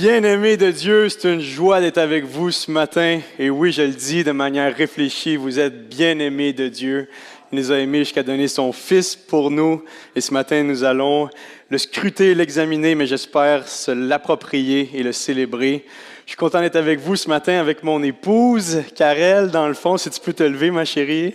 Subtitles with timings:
[0.00, 3.18] Bien-aimés de Dieu, c'est une joie d'être avec vous ce matin.
[3.36, 7.08] Et oui, je le dis de manière réfléchie, vous êtes bien-aimés de Dieu.
[7.50, 9.82] Il nous a aimés jusqu'à donner son Fils pour nous.
[10.14, 11.28] Et ce matin, nous allons
[11.68, 15.84] le scruter, l'examiner, mais j'espère se l'approprier et le célébrer.
[16.26, 19.96] Je suis content d'être avec vous ce matin avec mon épouse, Karel, dans le fond.
[19.96, 21.34] Si tu peux te lever, ma chérie.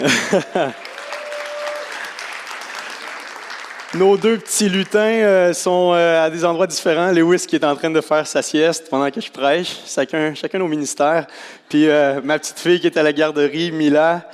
[3.94, 7.10] Nos deux petits lutins euh, sont euh, à des endroits différents.
[7.10, 10.60] Lewis qui est en train de faire sa sieste pendant que je prêche, chacun, chacun
[10.60, 11.26] au ministère.
[11.70, 14.28] Puis euh, ma petite fille qui est à la garderie, Mila.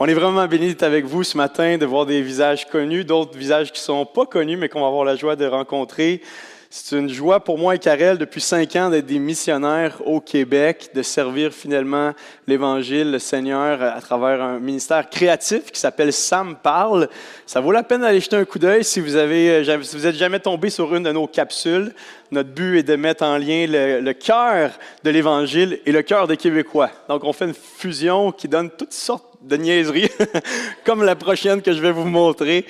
[0.00, 3.38] On est vraiment bénis d'être avec vous ce matin, de voir des visages connus, d'autres
[3.38, 6.20] visages qui sont pas connus, mais qu'on va avoir la joie de rencontrer.
[6.68, 10.90] C'est une joie pour moi et Karel depuis cinq ans d'être des missionnaires au Québec,
[10.94, 12.12] de servir finalement
[12.48, 17.08] l'Évangile, le Seigneur, à travers un ministère créatif qui s'appelle Sam Parle.
[17.46, 20.16] Ça vaut la peine d'aller jeter un coup d'œil si vous avez, si vous êtes
[20.16, 21.94] jamais tombé sur une de nos capsules.
[22.32, 24.72] Notre but est de mettre en lien le, le cœur
[25.04, 26.90] de l'Évangile et le cœur des Québécois.
[27.08, 30.10] Donc, on fait une fusion qui donne toutes sortes de niaiseries,
[30.84, 32.66] comme la prochaine que je vais vous montrer.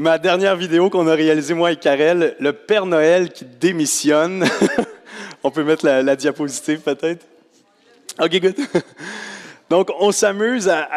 [0.00, 4.46] Ma dernière vidéo qu'on a réalisée, moi et Karel, le Père Noël qui démissionne.
[5.44, 7.26] on peut mettre la, diapositive peut-être?
[8.18, 8.54] OK, good.
[9.68, 10.88] Donc, on s'amuse à,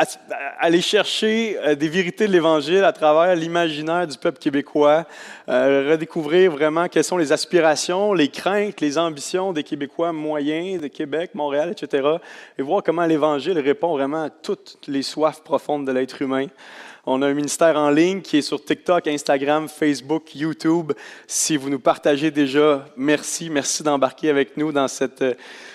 [0.58, 5.06] aller chercher euh, des vérités de l'Évangile à travers l'imaginaire du peuple québécois,
[5.50, 10.88] euh, redécouvrir vraiment quelles sont les aspirations, les craintes, les ambitions des Québécois moyens de
[10.88, 12.08] Québec, Montréal, etc.,
[12.58, 16.48] et voir comment l'Évangile répond vraiment à toutes les soifs profondes de l'être humain.
[17.05, 20.93] On a un ministère en ligne qui est sur TikTok, Instagram, Facebook, YouTube.
[21.27, 23.49] Si vous nous partagez déjà, merci.
[23.49, 25.21] Merci d'embarquer avec nous dans cette,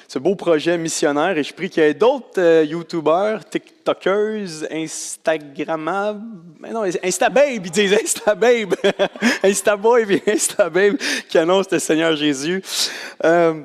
[0.08, 1.36] ce beau projet missionnaire.
[1.36, 6.22] Et je prie qu'il y ait d'autres euh, YouTubeurs, TikTokers, Instagrammables.
[6.60, 8.74] Mais non, Instababe, ils disent Instababe.
[9.44, 10.96] Instaboy et Instababe
[11.28, 12.62] qui annoncent le Seigneur Jésus.
[13.22, 13.64] Euh,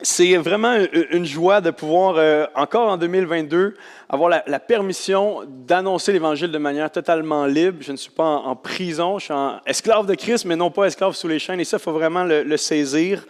[0.00, 0.76] c'est vraiment
[1.10, 3.74] une joie de pouvoir, euh, encore en 2022,
[4.08, 7.78] avoir la, permission d'annoncer l'Évangile de manière totalement libre.
[7.80, 9.34] Je ne suis pas en, prison, je suis
[9.66, 11.60] esclave de Christ, mais non pas esclave sous les chaînes.
[11.60, 13.26] Et ça, il faut vraiment le, saisir.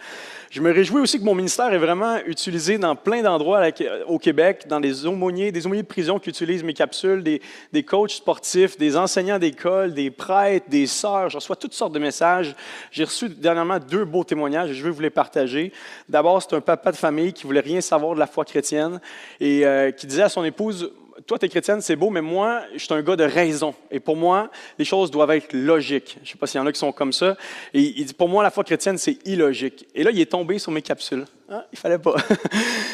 [0.49, 3.67] Je me réjouis aussi que mon ministère est vraiment utilisé dans plein d'endroits
[4.07, 7.39] au Québec, dans des aumôniers, des aumôniers de prison qui utilisent mes capsules, des,
[7.71, 11.29] des coachs sportifs, des enseignants d'école, des prêtres, des sœurs.
[11.29, 12.55] Je reçois toutes sortes de messages.
[12.91, 15.71] J'ai reçu dernièrement deux beaux témoignages et je veux vous les partager.
[16.07, 18.99] D'abord, c'est un papa de famille qui voulait rien savoir de la foi chrétienne
[19.39, 20.68] et euh, qui disait à son épouse,
[21.25, 23.73] toi, tu es chrétienne, c'est beau, mais moi, je suis un gars de raison.
[23.91, 26.17] Et pour moi, les choses doivent être logiques.
[26.23, 27.35] Je ne sais pas s'il y en a qui sont comme ça.
[27.73, 29.87] Et il dit, pour moi, la foi chrétienne, c'est illogique.
[29.93, 31.25] Et là, il est tombé sur mes capsules.
[31.49, 32.15] Ah, il fallait pas.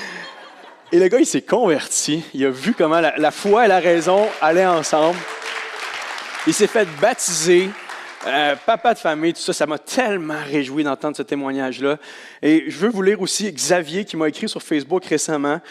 [0.91, 2.23] et le gars, il s'est converti.
[2.33, 5.17] Il a vu comment la, la, foi et la raison allaient ensemble.
[6.47, 7.69] Il s'est fait baptiser.
[8.27, 11.99] Euh, papa de famille, tout ça, ça m'a tellement réjoui d'entendre ce témoignage-là.
[12.41, 15.61] Et je veux vous lire aussi Xavier qui m'a écrit sur Facebook récemment.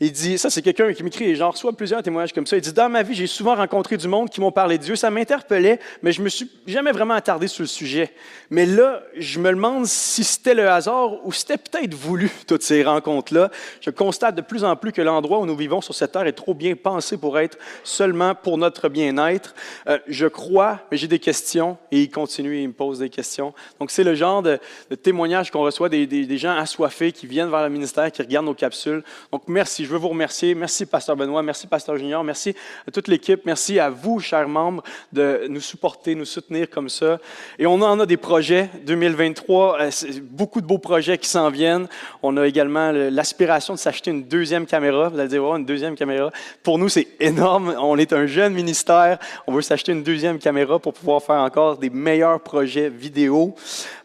[0.00, 2.56] Il dit, ça c'est quelqu'un qui m'écrit, j'en reçois plusieurs témoignages comme ça.
[2.56, 4.94] Il dit, dans ma vie, j'ai souvent rencontré du monde qui m'ont parlé de Dieu.
[4.94, 8.12] Ça m'interpellait, mais je me suis jamais vraiment attardé sur le sujet.
[8.48, 12.84] Mais là, je me demande si c'était le hasard ou c'était peut-être voulu, toutes ces
[12.84, 13.50] rencontres-là.
[13.80, 16.32] Je constate de plus en plus que l'endroit où nous vivons sur cette terre est
[16.32, 19.56] trop bien pensé pour être seulement pour notre bien-être.
[19.88, 23.10] Euh, je crois, mais j'ai des questions et il continue et il me pose des
[23.10, 23.52] questions.
[23.80, 24.60] Donc, c'est le genre de,
[24.90, 28.46] de témoignage qu'on reçoit des, des gens assoiffés qui viennent vers le ministère, qui regardent
[28.46, 29.02] nos capsules.
[29.32, 30.54] Donc, merci je veux vous remercier.
[30.54, 31.42] Merci, Pasteur Benoît.
[31.42, 32.22] Merci, Pasteur Junior.
[32.22, 32.54] Merci
[32.86, 33.40] à toute l'équipe.
[33.46, 34.82] Merci à vous, chers membres,
[35.14, 37.18] de nous supporter, nous soutenir comme ça.
[37.58, 38.68] Et on en a des projets.
[38.84, 39.78] 2023,
[40.24, 41.88] beaucoup de beaux projets qui s'en viennent.
[42.22, 45.08] On a également l'aspiration de s'acheter une deuxième caméra.
[45.08, 46.30] Vous allez dire, oh, une deuxième caméra.
[46.62, 47.74] Pour nous, c'est énorme.
[47.80, 49.18] On est un jeune ministère.
[49.46, 53.54] On veut s'acheter une deuxième caméra pour pouvoir faire encore des meilleurs projets vidéo.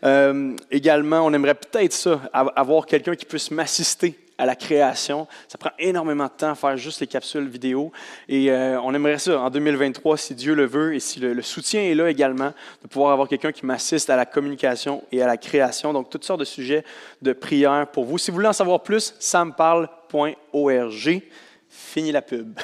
[0.05, 5.27] Euh, également, on aimerait peut-être ça, avoir quelqu'un qui puisse m'assister à la création.
[5.47, 7.91] Ça prend énormément de temps à faire juste les capsules vidéo.
[8.27, 11.41] Et euh, on aimerait ça en 2023, si Dieu le veut et si le, le
[11.41, 15.27] soutien est là également, de pouvoir avoir quelqu'un qui m'assiste à la communication et à
[15.27, 15.93] la création.
[15.93, 16.83] Donc, toutes sortes de sujets
[17.21, 18.17] de prière pour vous.
[18.17, 21.21] Si vous voulez en savoir plus, samparle.org.
[21.69, 22.59] Fini la pub.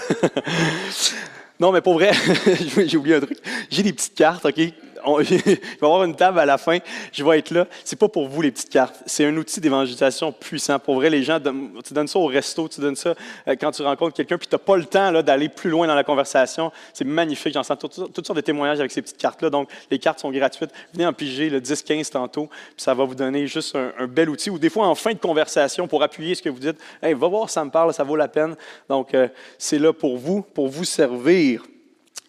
[1.60, 2.12] non, mais pour vrai,
[2.86, 3.40] j'ai oublié un truc.
[3.70, 4.60] J'ai des petites cartes, OK?
[5.06, 6.78] On- il va y avoir une table à la fin.
[7.12, 7.68] Je vais être là.
[7.84, 9.02] C'est pas pour vous les petites cartes.
[9.06, 10.80] C'est un outil d'évangélisation puissant.
[10.80, 13.16] Pour vrai, les gens, tu donnes ça au resto, tu donnes ça
[13.48, 15.96] euh, quand tu rencontres quelqu'un, puis tu n'as pas le temps d'aller plus loin dans
[15.96, 16.72] la conversation.
[16.94, 17.54] C'est magnifique.
[17.54, 19.50] J'en sens toutes, sortes de témoignages avec ces petites cartes-là.
[19.50, 20.72] Donc, les cartes sont gratuites.
[20.94, 24.30] Venez en piger le 10-15 tantôt, puis ça va vous donner juste un, un bel
[24.30, 24.50] outil.
[24.50, 27.28] Ou des fois, en fin de conversation, pour appuyer ce que vous dites, hey, va
[27.28, 28.56] voir, ça me parle, ça vaut la peine.
[28.88, 31.64] Donc, euh, c'est là pour vous, pour vous servir.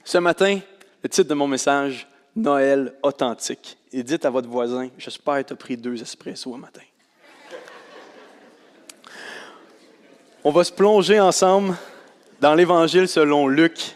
[0.05, 0.59] Ce matin,
[1.03, 2.07] le titre de mon message,
[2.37, 3.77] Noël authentique.
[3.93, 6.83] Et dites à votre voisin, j'espère que tu pris deux espressos un matin.
[10.43, 11.77] On va se plonger ensemble
[12.41, 13.95] dans l'Évangile selon Luc,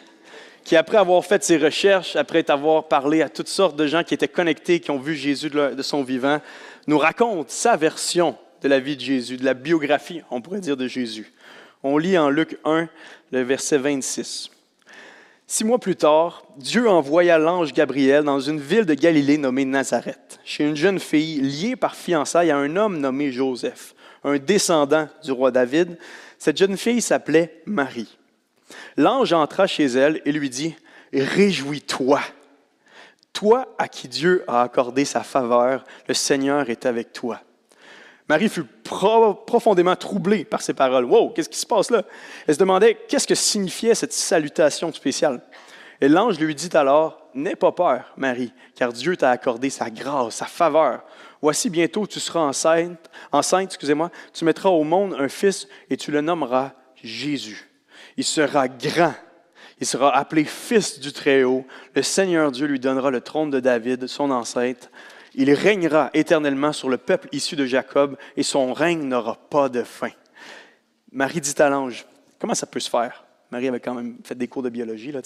[0.64, 4.14] qui après avoir fait ses recherches, après avoir parlé à toutes sortes de gens qui
[4.14, 6.40] étaient connectés, qui ont vu Jésus de son vivant,
[6.86, 10.76] nous raconte sa version de la vie de Jésus, de la biographie, on pourrait dire,
[10.76, 11.32] de Jésus.
[11.82, 12.88] On lit en Luc 1,
[13.30, 14.50] le verset 26.
[15.46, 20.40] Six mois plus tard, Dieu envoya l'ange Gabriel dans une ville de Galilée nommée Nazareth,
[20.42, 23.94] chez une jeune fille liée par fiançailles à un homme nommé Joseph,
[24.24, 25.98] un descendant du roi David.
[26.38, 28.16] Cette jeune fille s'appelait Marie.
[28.96, 30.74] L'ange entra chez elle et lui dit,
[31.12, 32.20] Réjouis-toi.
[33.34, 37.40] Toi à qui Dieu a accordé sa faveur, le Seigneur est avec toi.
[38.28, 41.04] Marie fut pro- profondément troublée par ces paroles.
[41.04, 42.04] Wow, qu'est-ce qui se passe là?
[42.46, 45.42] Elle se demandait qu'est-ce que signifiait cette salutation spéciale?
[46.00, 50.36] Et l'ange lui dit alors N'aie pas peur, Marie, car Dieu t'a accordé sa grâce,
[50.36, 51.02] sa faveur.
[51.42, 56.12] Voici bientôt tu seras enceinte, enceinte, excusez-moi, tu mettras au monde un fils et tu
[56.12, 56.72] le nommeras
[57.02, 57.68] Jésus.
[58.16, 59.14] Il sera grand.
[59.80, 61.66] Il sera appelé fils du Très-Haut.
[61.96, 64.88] Le Seigneur Dieu lui donnera le trône de David, son ancêtre.
[65.34, 69.82] Il régnera éternellement sur le peuple issu de Jacob et son règne n'aura pas de
[69.82, 70.10] fin.
[71.12, 72.06] Marie dit à l'ange,
[72.38, 73.24] comment ça peut se faire?
[73.54, 75.12] Marie avait quand même fait des cours de biologie.
[75.12, 75.20] Là,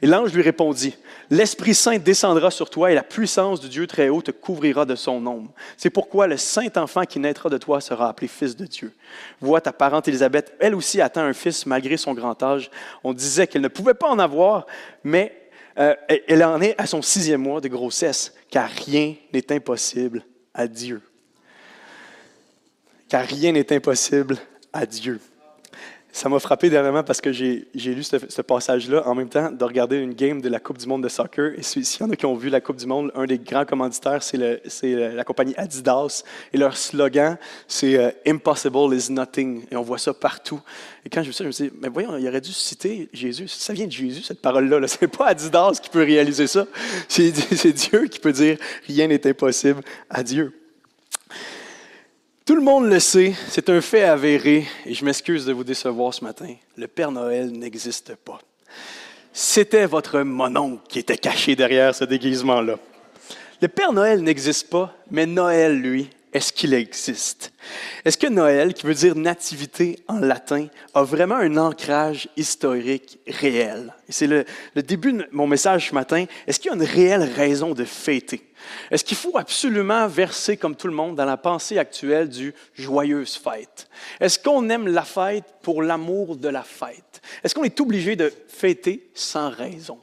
[0.00, 0.96] et l'ange lui répondit,
[1.28, 4.94] L'Esprit Saint descendra sur toi et la puissance du Dieu très haut te couvrira de
[4.94, 5.52] son ombre.
[5.76, 8.94] C'est pourquoi le saint enfant qui naîtra de toi sera appelé fils de Dieu.
[9.42, 12.70] Vois ta parente Élisabeth, elle aussi attend un fils malgré son grand âge.
[13.04, 14.66] On disait qu'elle ne pouvait pas en avoir,
[15.04, 15.37] mais
[15.78, 15.94] euh,
[16.26, 21.00] elle en est à son sixième mois de grossesse, car rien n'est impossible à Dieu.
[23.08, 24.36] Car rien n'est impossible
[24.72, 25.20] à Dieu.
[26.10, 29.62] Ça m'a frappé dernièrement parce que j'ai j'ai lu ce, passage-là en même temps de
[29.64, 31.52] regarder une game de la Coupe du monde de soccer.
[31.56, 33.38] Et si- s'il y en a qui ont vu la Coupe du monde, un des
[33.38, 34.38] grands commanditaires, c'est
[34.94, 36.24] la compagnie Adidas.
[36.52, 37.36] Et leur slogan,
[37.68, 39.64] c'est euh, Impossible is nothing.
[39.70, 40.60] Et on voit ça partout.
[41.04, 43.08] Et quand je vu ça, je me suis dit, mais voyons, il aurait dû citer
[43.12, 43.46] Jésus.
[43.46, 44.80] Ça vient de Jésus, cette parole-là.
[44.80, 44.88] Là.
[44.88, 46.66] C'est pas Adidas qui peut réaliser ça.
[47.08, 47.30] C'est
[47.72, 48.56] Dieu qui peut dire
[48.86, 50.57] rien n'est impossible à Dieu.
[52.48, 56.14] Tout le monde le sait, c'est un fait avéré, et je m'excuse de vous décevoir
[56.14, 56.54] ce matin.
[56.78, 58.38] Le Père Noël n'existe pas.
[59.34, 62.78] C'était votre mononcle qui était caché derrière ce déguisement-là.
[63.60, 67.52] Le Père Noël n'existe pas, mais Noël, lui, est-ce qu'il existe?
[68.04, 73.92] Est-ce que Noël, qui veut dire nativité en latin, a vraiment un ancrage historique réel?
[74.08, 74.44] C'est le,
[74.76, 76.26] le début de mon message ce matin.
[76.46, 78.52] Est-ce qu'il y a une réelle raison de fêter?
[78.92, 83.34] Est-ce qu'il faut absolument verser, comme tout le monde, dans la pensée actuelle du joyeuse
[83.34, 83.88] fête?
[84.20, 87.20] Est-ce qu'on aime la fête pour l'amour de la fête?
[87.42, 89.98] Est-ce qu'on est obligé de fêter sans raison?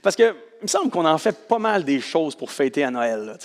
[0.00, 2.90] Parce que il me semble qu'on en fait pas mal des choses pour fêter à
[2.90, 3.36] Noël.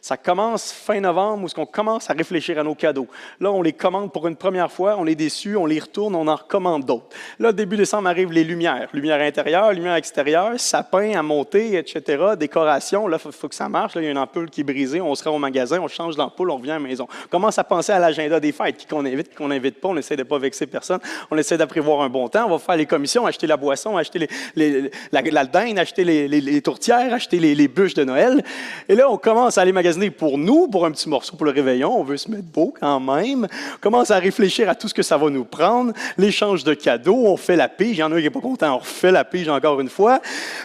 [0.00, 3.06] ça commence fin novembre où on commence à réfléchir à nos cadeaux.
[3.38, 6.26] Là, on les commande pour une première fois, on est déçu, on les retourne, on
[6.26, 7.08] en recommande d'autres.
[7.38, 8.88] Là, début décembre arrivent les lumières.
[8.94, 13.08] Lumière intérieure, lumière extérieure, sapin à monter, etc., décoration.
[13.08, 13.94] Là, il faut, que ça marche.
[13.94, 16.16] Là, il y a une ampoule qui est brisée, on sera au magasin, on change
[16.16, 17.06] l'ampoule, on revient à la maison.
[17.26, 19.88] On commence à penser à l'agenda des fêtes, qui qu'on invite, qui qu'on n'invite pas.
[19.88, 21.00] On essaie de ne pas vexer personne.
[21.30, 22.46] On essaie de prévoir un bon temps.
[22.46, 27.14] On va faire les commissions, acheter la boisson, acheter la, la dinde, acheter les tourtières,
[27.14, 28.42] acheter les, bûches de Noël.
[28.88, 31.52] Et là, on commence à aller magasiner pour nous, pour un petit morceau pour le
[31.52, 31.96] réveillon.
[31.96, 33.46] On veut se mettre beau quand même.
[33.74, 35.92] On commence à réfléchir à tout ce que ça va nous prendre.
[36.18, 37.98] L'échange de cadeaux, on fait la pige.
[37.98, 39.88] Il y en a un qui n'est pas content, on refait la pige encore une
[39.88, 40.20] fois.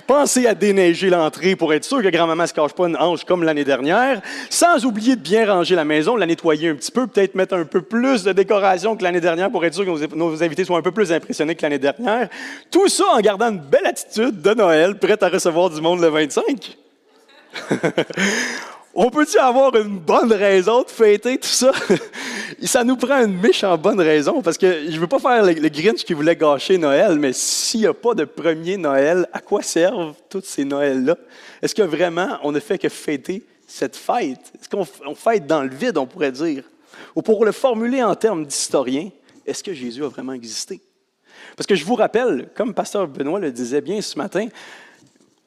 [0.08, 3.26] Pensez à déneiger l'entrée pour être sûr que grand-maman ne se cache pas une hanche
[3.26, 4.22] comme l'année dernière.
[4.50, 7.66] Sans oublier de bien ranger la maison, la nettoyer un petit peu, peut-être mettre un
[7.66, 10.78] peu plus de décoration que l'année dernière pour être sûr que nos, nos invités soient
[10.78, 12.30] un peu plus impressionnés que l'année dernière.
[12.72, 16.08] Tout ça en gardant une belle attitude de Noël, prête à recevoir du monde le
[16.08, 16.78] 25.
[18.96, 21.72] On peut-tu avoir une bonne raison de fêter tout ça?
[22.64, 25.54] ça nous prend une méchante bonne raison parce que je ne veux pas faire le,
[25.54, 29.40] le Grinch qui voulait gâcher Noël, mais s'il n'y a pas de premier Noël, à
[29.40, 31.16] quoi servent tous ces Noëls-là?
[31.62, 34.52] Est-ce que vraiment on ne fait que fêter cette fête?
[34.60, 36.64] Est-ce qu'on on fête dans le vide, on pourrait dire?
[37.16, 39.10] Ou pour le formuler en termes d'historien,
[39.46, 40.82] est-ce que Jésus a vraiment existé?
[41.56, 44.48] Parce que je vous rappelle, comme Pasteur Benoît le disait bien ce matin,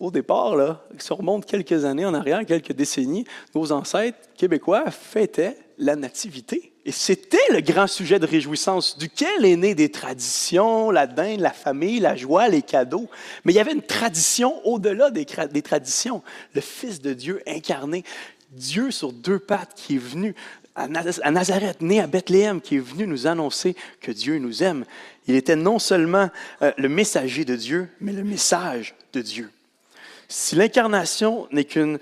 [0.02, 4.90] au départ, là, si on remonte quelques années en arrière, quelques décennies, nos ancêtres québécois
[4.90, 6.73] fêtaient la nativité.
[6.85, 11.52] Et c'était le grand sujet de réjouissance, duquel est né des traditions, la dinde, la
[11.52, 13.09] famille, la joie, les cadeaux.
[13.44, 16.25] Mais il y avait une tradition au-delà des, des, traditions.
[16.52, 18.02] Le Fils de Dieu incarné,
[18.50, 20.35] Dieu sur deux pattes qui est venu
[20.75, 24.85] à Nazareth, né à Bethléem, qui est venu nous annoncer que Dieu nous aime.
[25.28, 26.28] Il était non seulement
[26.61, 29.49] euh, le messager de Dieu, mais le message de Dieu.
[30.33, 31.99] Si l'incarnation n'est qu'un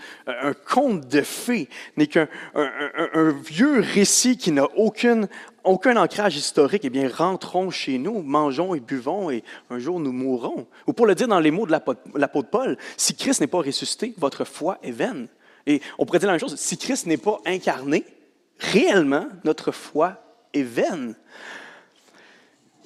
[0.68, 5.26] conte de fées, n'est qu'un un, vieux récit qui n'a aucun
[5.64, 10.68] ancrage historique, eh bien, rentrons chez nous, mangeons et buvons, et un jour nous mourrons.
[10.86, 14.14] Ou pour le dire dans les mots de l'apôtre Paul, si Christ n'est pas ressuscité,
[14.16, 15.26] votre foi est vaine.
[15.66, 18.04] Et on pourrait dire la même chose, si Christ n'est pas incarné,
[18.60, 20.22] réellement, notre foi
[20.54, 21.16] est vaine.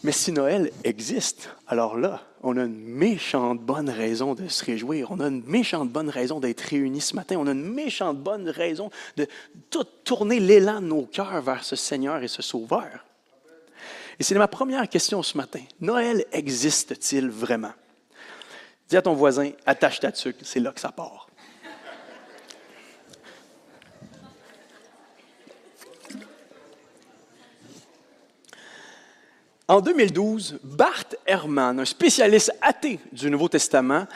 [0.05, 5.11] Mais si Noël existe, alors là, on a une méchante bonne raison de se réjouir.
[5.11, 7.37] On a une méchante bonne raison d'être réunis ce matin.
[7.39, 9.27] On a une méchante bonne raison de
[9.71, 13.07] tout tourner l'élan de nos cœurs vers ce Seigneur et ce Sauveur.
[14.19, 15.63] Et c'est ma première question ce matin.
[15.81, 17.73] Noël existe-t-il vraiment?
[18.91, 21.24] Dis à ton voisin, attache ta tuque, c'est là que ça part.
[29.67, 34.07] En 2012, Bart Ehrman, un spécialiste athée du Nouveau Testament,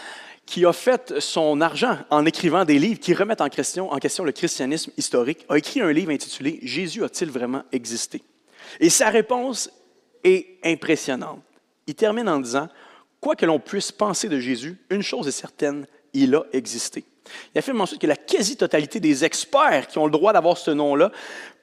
[0.44, 4.24] qui a fait son argent en écrivant des livres qui remettent en question, en question
[4.24, 8.22] le christianisme historique, a écrit un livre intitulé Jésus a-t-il vraiment existé?
[8.78, 9.70] Et sa réponse
[10.22, 11.40] est impressionnante.
[11.86, 12.68] Il termine en disant
[13.18, 17.04] Quoi que l'on puisse penser de Jésus, une chose est certaine, il a existé.
[17.54, 21.10] Il affirme ensuite que la quasi-totalité des experts qui ont le droit d'avoir ce nom-là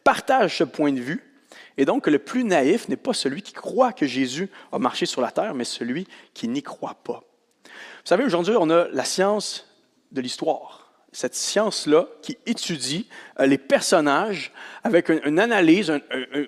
[0.03, 1.34] partagent ce point de vue
[1.77, 5.21] et donc, le plus naïf n'est pas celui qui croit que Jésus a marché sur
[5.21, 7.23] la terre, mais celui qui n'y croit pas.
[7.63, 9.67] Vous savez, aujourd'hui, on a la science
[10.11, 10.91] de l'histoire.
[11.11, 13.07] Cette science-là qui étudie
[13.39, 14.51] euh, les personnages
[14.83, 15.91] avec une analyse,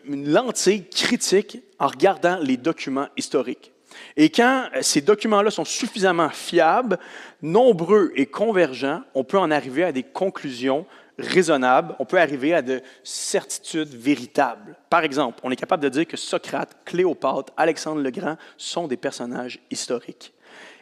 [0.06, 3.72] une lentille critique en regardant les documents historiques.
[4.16, 7.00] Et quand euh, ces documents-là sont suffisamment fiables,
[7.42, 10.86] nombreux et convergents, on peut en arriver à des conclusions
[11.18, 14.76] raisonnable, on peut arriver à de certitudes véritables.
[14.90, 18.98] Par exemple, on est capable de dire que Socrate, Cléopâtre, Alexandre le Grand sont des
[18.98, 20.34] personnages historiques.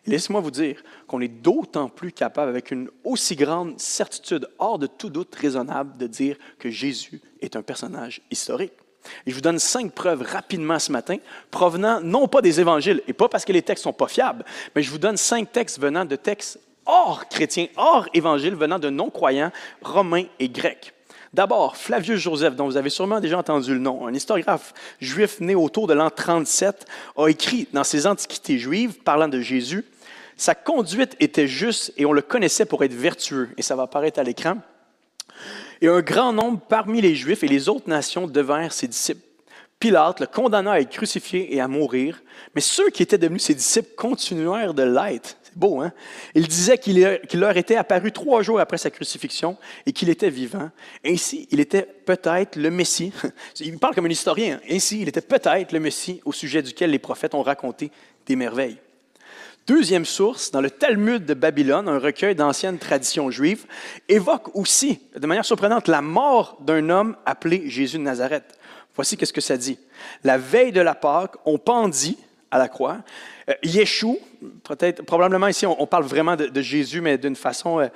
[0.07, 4.87] Laissez-moi vous dire qu'on est d'autant plus capable, avec une aussi grande certitude, hors de
[4.87, 8.73] tout doute raisonnable, de dire que Jésus est un personnage historique.
[9.25, 11.17] Et je vous donne cinq preuves rapidement ce matin,
[11.49, 14.81] provenant non pas des évangiles, et pas parce que les textes sont pas fiables, mais
[14.81, 19.51] je vous donne cinq textes venant de textes hors chrétien, hors évangile, venant de non-croyants
[19.81, 20.93] romains et grecs.
[21.33, 25.53] D'abord, Flavius Joseph, dont vous avez sûrement déjà entendu le nom, un historiographe juif né
[25.53, 26.85] autour de l'an 37,
[27.17, 29.83] a écrit dans ses Antiquités juives, parlant de Jésus,
[30.37, 34.19] Sa conduite était juste et on le connaissait pour être vertueux, et ça va apparaître
[34.19, 34.57] à l'écran.
[35.81, 39.24] Et un grand nombre parmi les Juifs et les autres nations devinrent ses disciples.
[39.79, 42.21] Pilate le condamna à être crucifié et à mourir,
[42.55, 45.91] mais ceux qui étaient devenus ses disciples continuèrent de l'être beau, hein?
[46.33, 46.99] Il disait qu'il
[47.33, 50.69] leur était apparu trois jours après sa crucifixion et qu'il était vivant.
[51.05, 53.13] Ainsi, il était peut-être le Messie.
[53.59, 54.59] Il parle comme un historien.
[54.69, 57.91] Ainsi, il était peut-être le Messie au sujet duquel les prophètes ont raconté
[58.25, 58.77] des merveilles.
[59.67, 63.65] Deuxième source, dans le Talmud de Babylone, un recueil d'anciennes traditions juives,
[64.07, 68.59] évoque aussi, de manière surprenante, la mort d'un homme appelé Jésus de Nazareth.
[68.95, 69.77] Voici ce que ça dit.
[70.23, 72.17] La veille de la Pâque, on pendit
[72.51, 72.99] à la croix
[73.49, 73.53] euh,
[74.63, 77.87] peut-être, probablement ici, on, parle vraiment de, Jésus, mais d'une façon euh,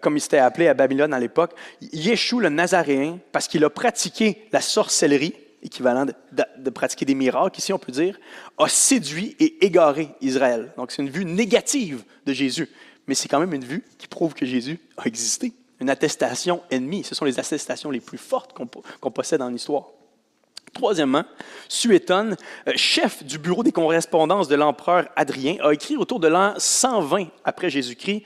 [0.00, 1.52] comme il s'était appelé à Babylone à l'époque.
[1.92, 7.72] Yeshua le Nazaréen, parce qu'il a pratiqué la sorcellerie, équivalent de, pratiquer des miracles, ici
[7.72, 8.18] on peut dire,
[8.58, 10.72] a séduit et égaré Israël.
[10.76, 12.68] Donc c'est une vue négative de Jésus,
[13.06, 15.52] mais c'est quand même une vue qui prouve que Jésus a existé.
[15.80, 17.04] Une attestation ennemie.
[17.04, 19.86] Ce sont les attestations les plus fortes qu'on possède en histoire.
[20.72, 21.24] Troisièmement,
[21.68, 26.54] Suétone, euh, chef du bureau des correspondances de l'empereur Adrien, a écrit autour de l'an
[26.56, 28.24] 120 après Jésus-Christ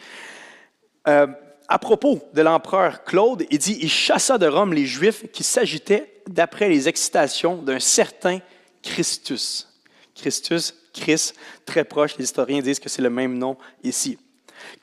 [1.09, 1.27] euh,
[1.69, 6.23] à propos de l'empereur Claude, il dit, il chassa de Rome les Juifs qui s'agitaient
[6.29, 8.41] d'après les excitations d'un certain
[8.83, 9.69] Christus.
[10.15, 11.35] Christus, Christ,
[11.65, 14.19] très proche, les historiens disent que c'est le même nom ici.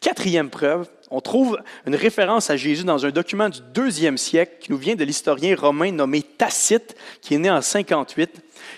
[0.02, 4.72] Quatrième preuve, on trouve une référence à Jésus dans un document du deuxième siècle qui
[4.72, 8.32] nous vient de l'historien romain nommé Tacite, qui est né en 58.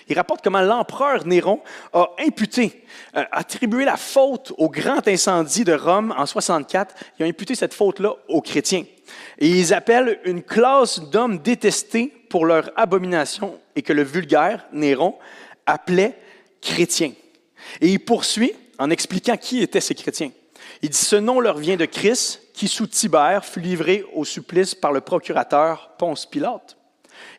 [0.08, 1.60] Il rapporte comment l'empereur Néron
[1.92, 2.84] a imputé,
[3.16, 6.94] euh, attribué la faute au grand incendie de Rome en 64.
[7.18, 8.84] Il a imputé cette faute-là aux chrétiens.
[9.38, 15.16] Et ils appellent une classe d'hommes détestés pour leur abomination et que le vulgaire Néron
[15.66, 16.16] appelait
[16.60, 17.12] chrétiens.
[17.80, 20.30] Et il poursuit en expliquant qui étaient ces chrétiens.
[20.82, 24.74] Il dit, ce nom leur vient de Christ, qui sous Tibère fut livré au supplice
[24.74, 26.76] par le procurateur Ponce Pilate.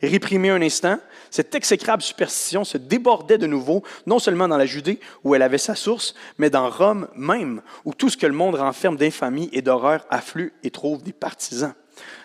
[0.01, 0.97] Réprimé un instant,
[1.29, 5.57] cette exécrable superstition se débordait de nouveau, non seulement dans la Judée, où elle avait
[5.57, 9.61] sa source, mais dans Rome même, où tout ce que le monde renferme d'infamie et
[9.61, 11.73] d'horreur afflue et trouve des partisans.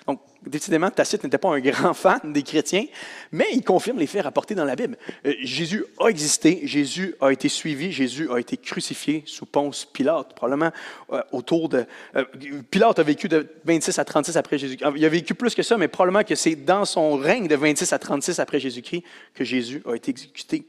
[0.08, 2.86] Donc, décidément, Tacite n'était pas un grand fan des chrétiens,
[3.30, 4.96] mais il confirme les faits rapportés dans la Bible.
[5.26, 10.34] Euh, Jésus a existé, Jésus a été suivi, Jésus a été crucifié sous Ponce Pilate,
[10.34, 10.72] probablement
[11.12, 11.84] euh, autour de...
[12.16, 12.24] Euh,
[12.70, 14.90] Pilate a vécu de 26 à 36 après Jésus-Christ.
[14.96, 17.92] Il a vécu plus que ça, mais probablement que c'est dans son règne de 26
[17.92, 20.66] à 36 après Jésus-Christ que Jésus a été exécuté.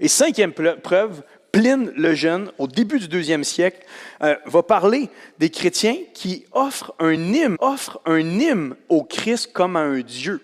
[0.00, 1.22] Et cinquième preuve,
[1.54, 3.86] Pline le Jeune, au début du deuxième siècle,
[4.24, 5.08] euh, va parler
[5.38, 7.56] des chrétiens qui offrent un hymne,
[8.06, 10.42] un hymne au Christ comme à un Dieu.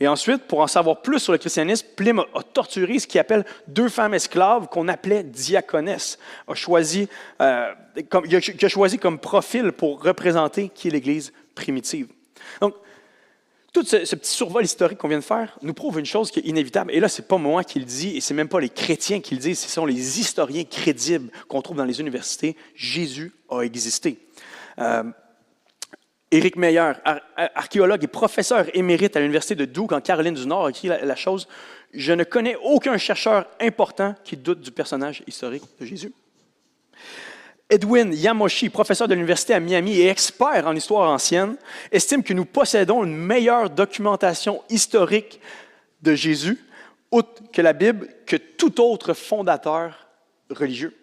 [0.00, 3.44] Et ensuite, pour en savoir plus sur le christianisme, Pline a torturé ce qu'il appelle
[3.68, 6.18] deux femmes esclaves qu'on appelait diaconesses.
[6.48, 7.10] A choisi,
[7.42, 7.70] euh,
[8.08, 12.08] comme, il a choisi comme profil pour représenter qui est l'Église primitive.
[13.72, 16.46] Tout ce, petit survol historique qu'on vient de faire nous prouve une chose qui est
[16.46, 16.92] inévitable.
[16.92, 18.68] Et là, ce n'est pas moi qui le dis, et ce n'est même pas les
[18.68, 22.56] chrétiens qui le disent, ce sont les historiens crédibles qu'on trouve dans les universités.
[22.74, 24.18] Jésus a existé.
[24.78, 25.04] Euh,
[26.30, 26.92] Éric Meyer,
[27.36, 31.16] archéologue et professeur émérite à l'Université de Duke en Caroline du Nord, a écrit la
[31.16, 31.46] chose
[31.92, 36.12] Je ne connais aucun chercheur important qui doute du personnage historique de Jésus.
[37.72, 41.56] Edwin Yamoshi, professeur de l'Université à Miami et expert en histoire ancienne,
[41.90, 45.40] estime que nous possédons une meilleure documentation historique
[46.02, 46.58] de Jésus,
[47.10, 50.06] outre que la Bible, que tout autre fondateur
[50.50, 50.94] religieux.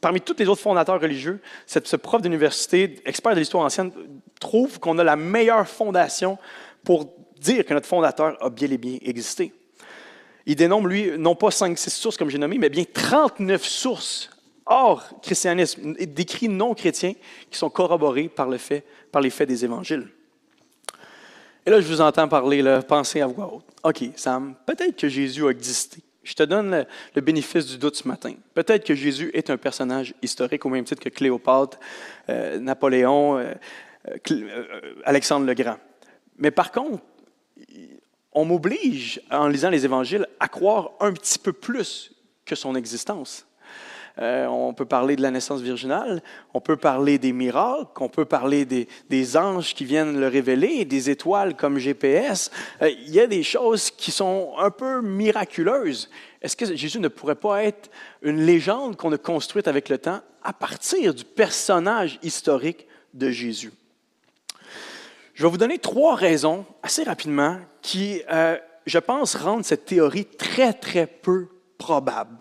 [0.00, 3.90] Parmi tous les autres fondateurs religieux, ce prof d'université, expert de l'histoire ancienne,
[4.38, 6.38] trouve qu'on a la meilleure fondation
[6.84, 9.52] pour dire que notre fondateur a bien et bien existé.
[10.46, 14.30] Il dénombre, lui, non pas 5-6 sources comme j'ai nommé, mais bien 39 sources
[14.66, 17.14] hors christianisme, d'écrits non chrétiens
[17.50, 18.48] qui sont corroborés par,
[19.10, 20.08] par les faits des évangiles.
[21.64, 23.64] Et là, je vous entends parler, là, penser à voix haute.
[23.84, 26.02] OK, Sam, peut-être que Jésus a existé.
[26.24, 28.34] Je te donne le, bénéfice du doute ce matin.
[28.54, 31.78] Peut-être que Jésus est un personnage historique au même titre que Cléopâtre,
[32.28, 33.54] euh, Napoléon, euh,
[34.30, 35.78] euh, Alexandre le Grand.
[36.38, 37.02] Mais par contre,
[38.32, 42.12] on m'oblige, en lisant les évangiles, à croire un petit peu plus
[42.44, 43.46] que son existence.
[44.18, 46.22] Euh, on peut parler de la naissance virginale,
[46.52, 51.08] on peut parler des miracles, on peut parler des, anges qui viennent le révéler, des
[51.08, 52.50] étoiles comme GPS.
[52.82, 56.10] Euh, il y a des choses qui sont un peu miraculeuses.
[56.42, 60.20] Est-ce que Jésus ne pourrait pas être une légende qu'on a construite avec le temps
[60.42, 63.72] à partir du personnage historique de Jésus?
[65.34, 70.26] Je vais vous donner trois raisons assez rapidement qui, euh, je pense, rendent cette théorie
[70.26, 71.48] très, très peu
[71.78, 72.36] probable.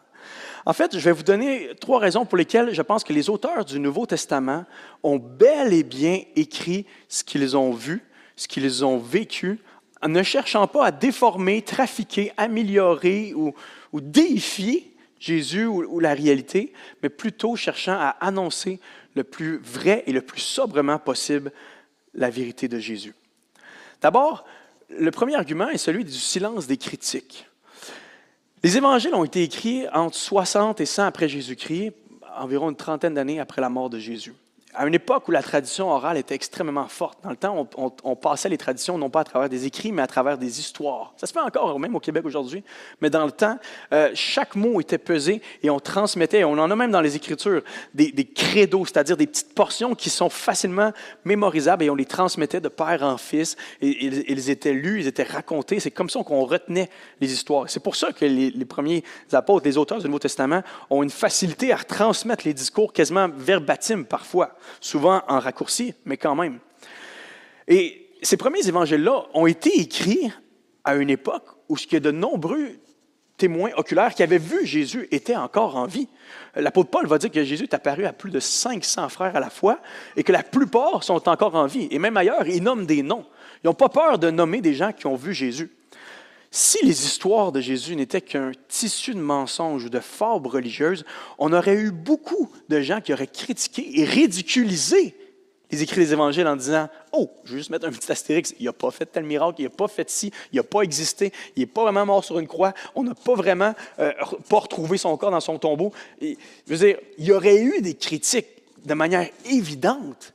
[0.66, 3.66] En fait, je vais vous donner trois raisons pour lesquelles je pense que les auteurs
[3.66, 4.66] du Nouveau Testament
[5.02, 8.04] ont bel et bien écrit ce qu'ils ont vu,
[8.36, 9.60] ce qu'ils ont vécu,
[10.04, 13.54] en ne cherchant pas à déformer, trafiquer, améliorer ou,
[13.94, 18.80] déifier Jésus ou, la réalité, mais plutôt cherchant à annoncer
[19.16, 21.52] le plus vrai et le plus sobrement possible
[22.14, 23.14] la vérité de Jésus.
[24.02, 24.46] D'abord,
[24.90, 27.48] le premier argument est celui du silence des critiques.
[28.64, 31.94] Les évangiles ont été écrits entre 60 et 100 après Jésus-Christ,
[32.38, 34.36] environ une trentaine d'années après la mort de Jésus
[34.74, 37.20] à une époque où la tradition orale était extrêmement forte.
[37.24, 37.68] Dans le temps,
[38.04, 41.14] on, passait les traditions non pas à travers des écrits, mais à travers des histoires.
[41.18, 42.64] Ça se fait encore, même au Québec aujourd'hui,
[43.02, 43.58] mais dans le temps,
[43.94, 47.64] euh, chaque mot était pesé et on transmettait, on en a même dans les Écritures,
[47.94, 50.92] des, des credos, c'est-à-dire des petites portions qui sont facilement
[51.26, 53.58] mémorisables et on les transmettait de père en fils.
[53.82, 55.80] Ils étaient lus, ils étaient racontés.
[55.80, 57.70] C'est comme ça qu'on retenait les histoires.
[57.70, 59.04] C'est pour ça que les, les, premiers
[59.34, 64.06] apôtres, les auteurs du Nouveau Testament, ont une facilité à transmettre les discours quasiment verbatim
[64.06, 66.60] parfois souvent en raccourci, mais quand même.
[67.68, 70.32] Et ces premiers évangiles-là ont été écrits
[70.84, 72.70] à une époque où ce a de nombreux
[73.38, 76.08] témoins oculaires qui avaient vu Jésus étaient encore en vie.
[76.56, 79.50] L'apôtre Paul va dire que Jésus est apparu à plus de 500 frères à la
[79.50, 79.80] fois
[80.16, 81.88] et que la plupart sont encore en vie.
[81.90, 83.26] Et même ailleurs, ils nomment des noms.
[83.64, 85.72] Ils n'ont pas peur de nommer des gens qui ont vu Jésus.
[86.54, 91.06] Si les histoires de Jésus n'étaient qu'un tissu de mensonges ou de fabres religieuses,
[91.40, 95.16] on aurait eu beaucoup de gens qui auraient critiqué et ridiculisé
[95.72, 98.66] les écrits des évangiles en disant Oh, je vais juste mettre un petit astérix, il
[98.66, 101.62] n'a pas fait tel miracle, il n'a pas fait ci, il n'a pas existé, il
[101.62, 104.12] n'est pas vraiment mort sur une croix, on n'a pas vraiment euh,
[104.50, 105.94] pas retrouvé son corps dans son tombeau.
[106.20, 106.36] je
[106.68, 108.48] veux dire, il y aurait eu des critiques
[108.84, 110.34] de manière évidente.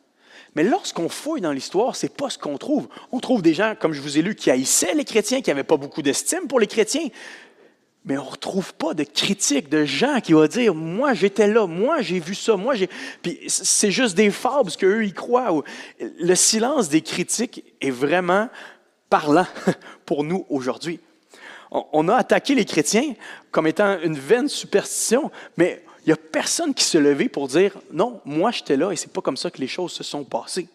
[0.56, 2.88] Mais lorsqu'on fouille dans l'histoire, ce n'est pas ce qu'on trouve.
[3.12, 5.64] On trouve des gens, comme je vous ai lu, qui haïssaient les chrétiens, qui n'avaient
[5.64, 7.08] pas beaucoup d'estime pour les chrétiens.
[8.06, 11.66] mais on ne retrouve pas de critiques de gens qui vont dire Moi, j'étais là,
[11.66, 12.88] moi, j'ai vu ça, moi, j'ai.
[13.20, 15.62] Puis c'est juste des fables, parce qu'eux, ils croient.
[16.00, 18.48] Le silence des critiques est vraiment
[19.10, 19.46] parlant
[20.06, 21.00] pour nous aujourd'hui.
[21.70, 23.14] On a attaqué les chrétiens
[23.50, 27.76] comme étant une vaine superstition, mais il n'y a personne qui se levait pour dire
[27.92, 30.68] Non, moi, j'étais là et c'est pas comme ça que les choses se sont passées.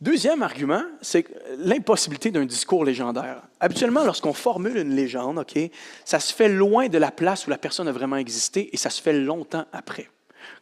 [0.00, 1.26] Deuxième argument, c'est
[1.58, 3.42] l'impossibilité d'un discours légendaire.
[3.60, 5.44] Habituellement, lorsqu'on formule une légende,
[6.04, 8.90] ça se fait loin de la place où la personne a vraiment existé et ça
[8.90, 10.08] se fait longtemps après.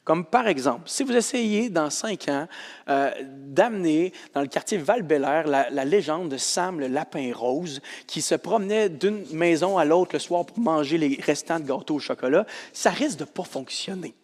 [0.07, 2.47] Comme par exemple, si vous essayez dans cinq ans
[2.89, 8.23] euh, d'amener dans le quartier val la, la, légende de Sam le lapin rose qui
[8.23, 11.99] se promenait d'une maison à l'autre le soir pour manger les restants de gâteau au
[11.99, 14.15] chocolat, ça risque de pas fonctionner.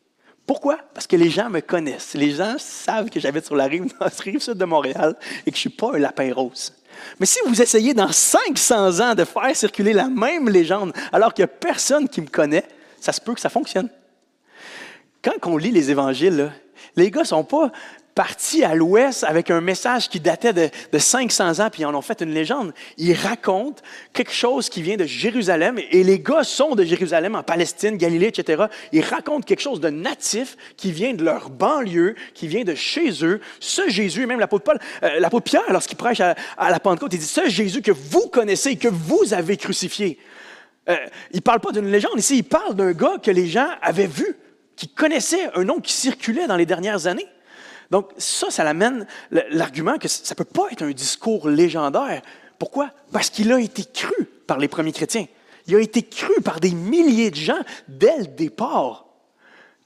[0.47, 0.79] Pourquoi?
[0.95, 2.14] Parce que les gens me connaissent.
[2.14, 5.62] Les gens savent que j'habite sur la rive, rive sud de Montréal et que je
[5.62, 6.73] suis pas un lapin rose.
[7.18, 11.45] Mais si vous essayez dans 500 ans de faire circuler la même légende alors qu'il
[11.45, 12.68] n'y a personne qui me connaît,
[13.01, 13.88] ça se peut que ça fonctionne.
[15.22, 16.52] Quand on lit les évangiles,
[16.96, 17.70] les gars sont pas
[18.14, 22.02] partis à l'ouest avec un message qui datait de, 500 ans, puis ils en ont
[22.02, 22.74] fait une légende.
[22.98, 23.80] Ils racontent
[24.12, 28.26] quelque chose qui vient de Jérusalem, et les gars sont de Jérusalem, en Palestine, Galilée,
[28.26, 28.64] etc.
[28.92, 33.24] Ils racontent quelque chose de natif qui vient de leur banlieue, qui vient de chez
[33.24, 33.40] eux.
[33.61, 37.26] Ce Jésus, même l'apôtre Paul, euh, l'apôtre Pierre, lorsqu'il prêche à, la Pentecôte, il dit,
[37.26, 40.18] ce Jésus que vous connaissez, que vous avez crucifié.
[40.88, 40.96] Euh,
[41.30, 44.08] il ne parle pas d'une légende ici, il parle d'un gars que les gens avaient
[44.08, 44.37] vu,
[44.83, 47.29] qui connaissait un nom qui circulait dans les dernières années.
[47.92, 52.21] Donc, ça, ça amène l'argument que ça ne peut pas être un discours légendaire.
[52.59, 52.90] Pourquoi?
[53.12, 55.27] Parce qu'il a été cru par les premiers chrétiens.
[55.68, 59.07] Il a été cru par des milliers de gens dès le départ.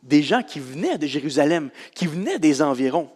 [0.02, 3.10] Des gens qui venaient de Jérusalem, qui venaient des environs.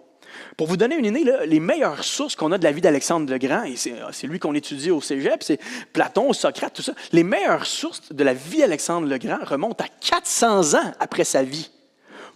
[0.57, 3.39] Pour vous donner une idée, les meilleures sources qu'on a de la vie d'Alexandre le
[3.39, 5.59] Grand, et c'est lui qu'on étudie au cégep, c'est
[5.93, 9.89] Platon, Socrate, tout ça, les meilleures sources de la vie d'Alexandre le Grand remontent à
[9.89, 11.71] 400 ans après sa vie.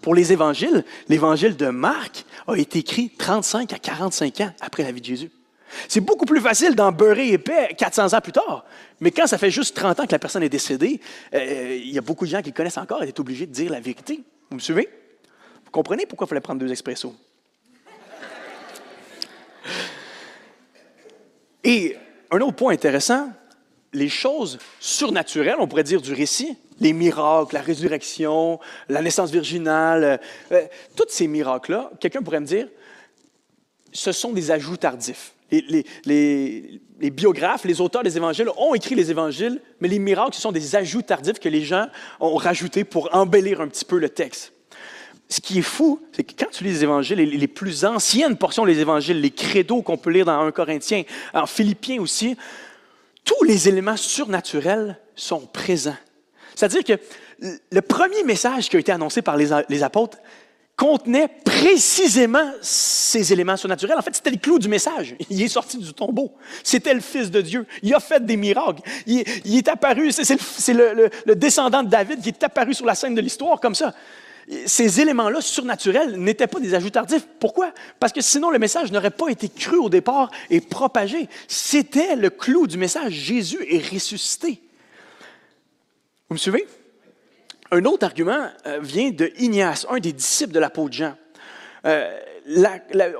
[0.02, 4.92] Pour les évangiles, l'évangile de Marc a été écrit 35 à 45 ans après la
[4.92, 5.30] vie de Jésus.
[5.88, 8.64] C'est beaucoup plus facile d'en beurrer épais 400 ans plus tard.
[9.00, 11.00] Mais quand ça fait juste 30 ans que la personne est décédée,
[11.34, 13.52] euh, il y a beaucoup de gens qui le connaissent encore et sont obligés de
[13.52, 14.20] dire la vérité.
[14.50, 14.88] Vous me suivez?
[15.64, 17.14] Vous comprenez pourquoi il fallait prendre deux expressos?
[21.64, 21.96] Et
[22.30, 23.30] un autre point intéressant,
[23.92, 30.20] les choses surnaturelles, on pourrait dire du récit, les miracles, la résurrection, la naissance virginale,
[30.52, 30.62] euh,
[30.96, 32.68] tous ces miracles-là, quelqu'un pourrait me dire,
[33.92, 35.34] ce sont des ajouts tardifs.
[35.50, 40.40] Les, les, biographes, les auteurs des évangiles ont écrit les évangiles, mais les miracles, ce
[40.40, 41.86] sont des ajouts tardifs que les gens
[42.18, 44.53] ont rajoutés pour embellir un petit peu le texte.
[45.28, 48.66] Ce qui est fou, c'est que quand tu lis les évangiles, les, plus anciennes portions
[48.66, 52.36] des évangiles, les credos qu'on peut lire dans 1 Corinthiens, en Philippiens aussi,
[53.24, 55.96] tous les éléments surnaturels sont présents.
[56.54, 57.02] C'est-à-dire que
[57.70, 60.18] le premier message qui a été annoncé par les, apôtres
[60.76, 63.96] contenait précisément ces éléments surnaturels.
[63.98, 65.16] En fait, c'était le clou du message.
[65.30, 66.32] Il est sorti du tombeau.
[66.62, 67.66] C'était le Fils de Dieu.
[67.82, 68.82] Il a fait des miracles.
[69.06, 73.14] Il, est apparu, c'est le, le, descendant de David qui est apparu sur la scène
[73.14, 73.94] de l'histoire comme ça.
[74.66, 77.26] Ces éléments-là surnaturels n'étaient pas des ajouts tardifs.
[77.40, 77.72] Pourquoi?
[77.98, 81.28] Parce que sinon le message n'aurait pas été cru au départ et propagé.
[81.48, 83.12] C'était le clou du message.
[83.12, 84.60] Jésus est ressuscité.
[86.28, 86.66] Vous me suivez?
[87.70, 91.14] Un autre argument euh, vient de Ignace, un des disciples de l'apôtre Jean.
[91.86, 92.18] Euh,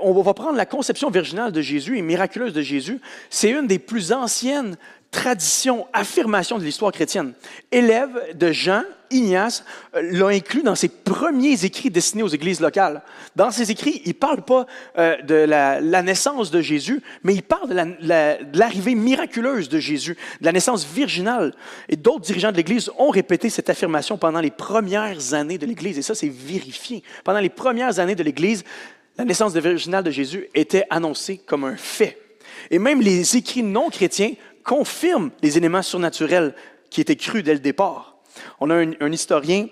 [0.02, 3.00] on va prendre la conception virginale de Jésus et miraculeuse de Jésus.
[3.30, 4.76] C'est une des plus anciennes
[5.14, 7.34] traditions, affirmations de l'histoire chrétienne.
[7.70, 13.00] Élève de Jean, Ignace euh, l'a inclus dans ses premiers écrits destinés aux églises locales.
[13.36, 14.66] Dans ses écrits, il ne parle pas
[14.98, 20.44] euh, de la, naissance de Jésus, mais il parle de l'arrivée miraculeuse de Jésus, de
[20.44, 21.54] la naissance virginale.
[21.88, 25.96] Et d'autres dirigeants de l'Église ont répété cette affirmation pendant les premières années de l'Église.
[25.96, 27.04] Et ça, c'est vérifié.
[27.22, 28.64] Pendant les premières années de l'Église,
[29.16, 32.18] la naissance virginale de Jésus était annoncée comme un fait.
[32.70, 34.32] Et même les écrits non chrétiens
[34.64, 36.54] confirment les éléments surnaturels
[36.90, 38.16] qui étaient crus dès le départ.
[38.60, 39.68] On a un, historien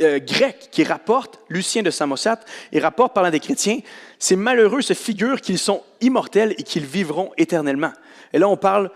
[0.00, 3.78] euh, grec qui rapporte, Lucien de Samosate, et rapporte parlant des chrétiens,
[4.18, 7.92] ces malheureux se figurent qu'ils sont immortels et qu'ils vivront éternellement.
[8.32, 8.90] Et là, on parle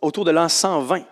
[0.00, 1.04] autour de l'an 120.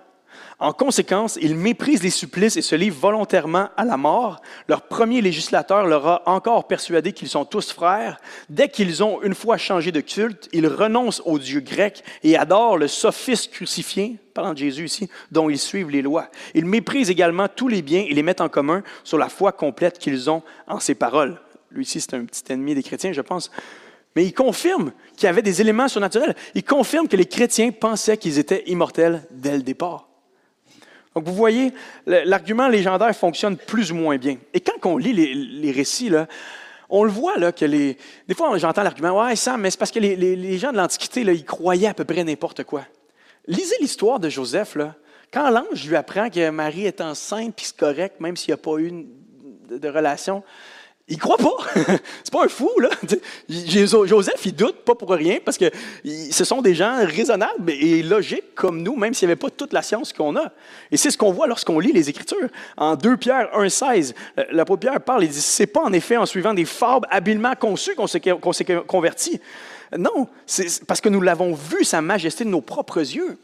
[0.61, 4.41] En conséquence, ils méprisent les supplices et se livrent volontairement à la mort.
[4.67, 8.21] Leur premier législateur leur a encore persuadé qu'ils sont tous frères.
[8.51, 12.77] Dès qu'ils ont une fois changé de culte, ils renoncent au Dieu grec et adorent
[12.77, 16.27] le sophiste crucifié, parlant de Jésus ici, dont ils suivent les lois.
[16.55, 20.01] Ils méprisent également tous les biens et les mettent en commun sur la foi complète
[20.01, 21.41] qu'ils ont en ces paroles.
[21.71, 23.53] Lui ici, c'est un petit ennemi des chrétiens, je pense.
[24.17, 26.35] Mais il confirme qu'il y avait des éléments surnaturels.
[26.57, 30.08] Il confirme que les chrétiens pensaient qu'ils étaient immortels dès le départ.
[31.19, 31.73] Donc, vous voyez,
[32.07, 34.37] l'argument légendaire fonctionne plus ou moins bien.
[34.55, 36.13] Et quand on lit les, récits,
[36.89, 37.97] on le voit là, que les.
[38.29, 41.45] Des fois, j'entends l'argument Ouais, ça, mais c'est parce que les, gens de l'Antiquité, ils
[41.45, 42.83] croyaient à peu près n'importe quoi.
[43.49, 44.77] Lisez l'histoire de Joseph.
[44.77, 44.95] Là.
[45.33, 48.63] Quand l'ange lui apprend que Marie est enceinte, puis c'est correct, même s'il n'y a
[48.63, 49.09] pas eu
[49.69, 50.45] de relation,
[51.09, 51.57] il croit pas.
[52.23, 52.91] c'est pas un fou, là.
[53.49, 55.71] Joseph, il doute pas pour rien parce que
[56.05, 59.73] ce sont des gens raisonnables et logiques comme nous, même s'il n'y avait pas toute
[59.73, 60.53] la science qu'on a.
[60.91, 62.49] Et c'est ce qu'on voit lorsqu'on lit les Écritures.
[62.77, 66.27] En 2 Pierre 1,16, euh, l'apôtre Pierre parle et dit C'est pas en effet en
[66.27, 69.41] suivant des fables habilement conçues qu'on s'est converti.
[69.97, 73.39] Non, c'est parce que nous l'avons vu, sa majesté de nos propres yeux.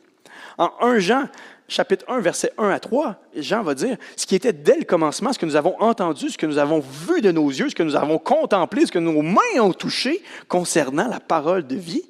[0.59, 1.25] En 1 Jean
[1.69, 5.33] chapitre 1, verset 1 à 3, Jean va dire, ce qui était dès le commencement,
[5.33, 7.83] ce que nous avons entendu, ce que nous avons vu de nos yeux, ce que
[7.83, 12.05] nous avons contemplé, ce que nos mains ont touché concernant la parole de vie,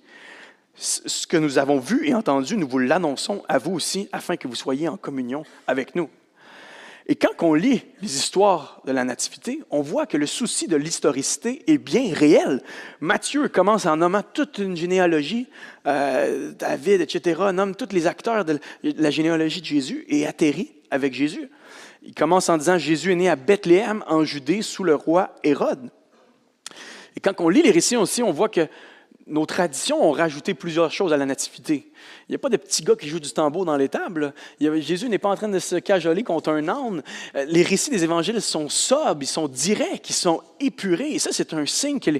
[0.76, 4.48] ce que nous avons vu et entendu, nous vous l'annonçons à vous aussi, afin que
[4.48, 6.08] vous soyez en communion avec nous.
[7.06, 10.76] Et quand on lit les histoires de la Nativité, on voit que le souci de
[10.76, 12.62] l'historicité est bien réel.
[13.00, 15.46] Matthieu commence en nommant toute une généalogie,
[15.86, 21.12] euh, David, etc., nomme tous les acteurs de la généalogie de Jésus et atterrit avec
[21.12, 21.50] Jésus.
[22.02, 25.90] Il commence en disant Jésus est né à Bethléem, en Judée, sous le roi Hérode.
[27.16, 28.66] Et quand on lit les récits aussi, on voit que
[29.26, 31.90] nos traditions ont rajouté plusieurs choses à la nativité.
[32.28, 34.34] Il n'y a pas de petits gars qui jouent du tambour dans les tables.
[34.60, 37.02] Jésus n'est pas en train de se cajoler contre un âne.
[37.34, 41.12] Euh, les récits des évangiles sont sobres, ils sont directs, ils sont épurés.
[41.12, 42.10] Et ça, c'est un signe que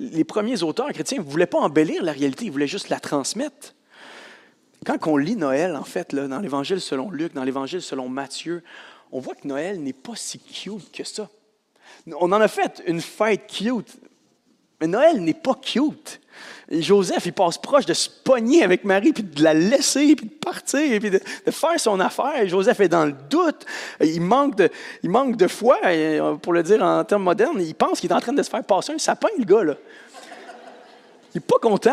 [0.00, 3.74] les, premiers auteurs chrétiens ne voulaient pas embellir la réalité, ils voulaient juste la transmettre.
[4.86, 8.62] Quand on lit Noël, en fait, dans l'Évangile selon Luc, dans l'Évangile selon Matthieu,
[9.12, 11.28] on voit que Noël n'est pas si cute que ça.
[12.06, 13.96] On en a fait une fête cute,
[14.80, 16.20] mais Noël n'est pas cute.
[16.70, 20.32] Joseph, il passe proche de se pogner avec Marie, puis de la laisser, puis de
[20.32, 21.20] partir, puis de,
[21.50, 22.46] faire son affaire.
[22.46, 23.66] Joseph est dans le doute.
[24.00, 24.70] Il manque de,
[25.02, 25.78] il manque de foi,
[26.42, 27.60] pour le dire en termes modernes.
[27.60, 29.64] Il pense qu'il est en train de se faire passer un sapin, le gars.
[29.64, 29.74] Là.
[31.34, 31.92] Il n'est pas content.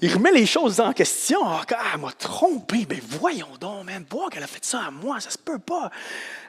[0.00, 1.38] Il remet les choses en question.
[1.44, 2.78] Ah, ah elle m'a trompé.
[2.88, 5.60] Mais ben, voyons donc, même, voir qu'elle a fait ça à moi, ça se peut
[5.60, 5.90] pas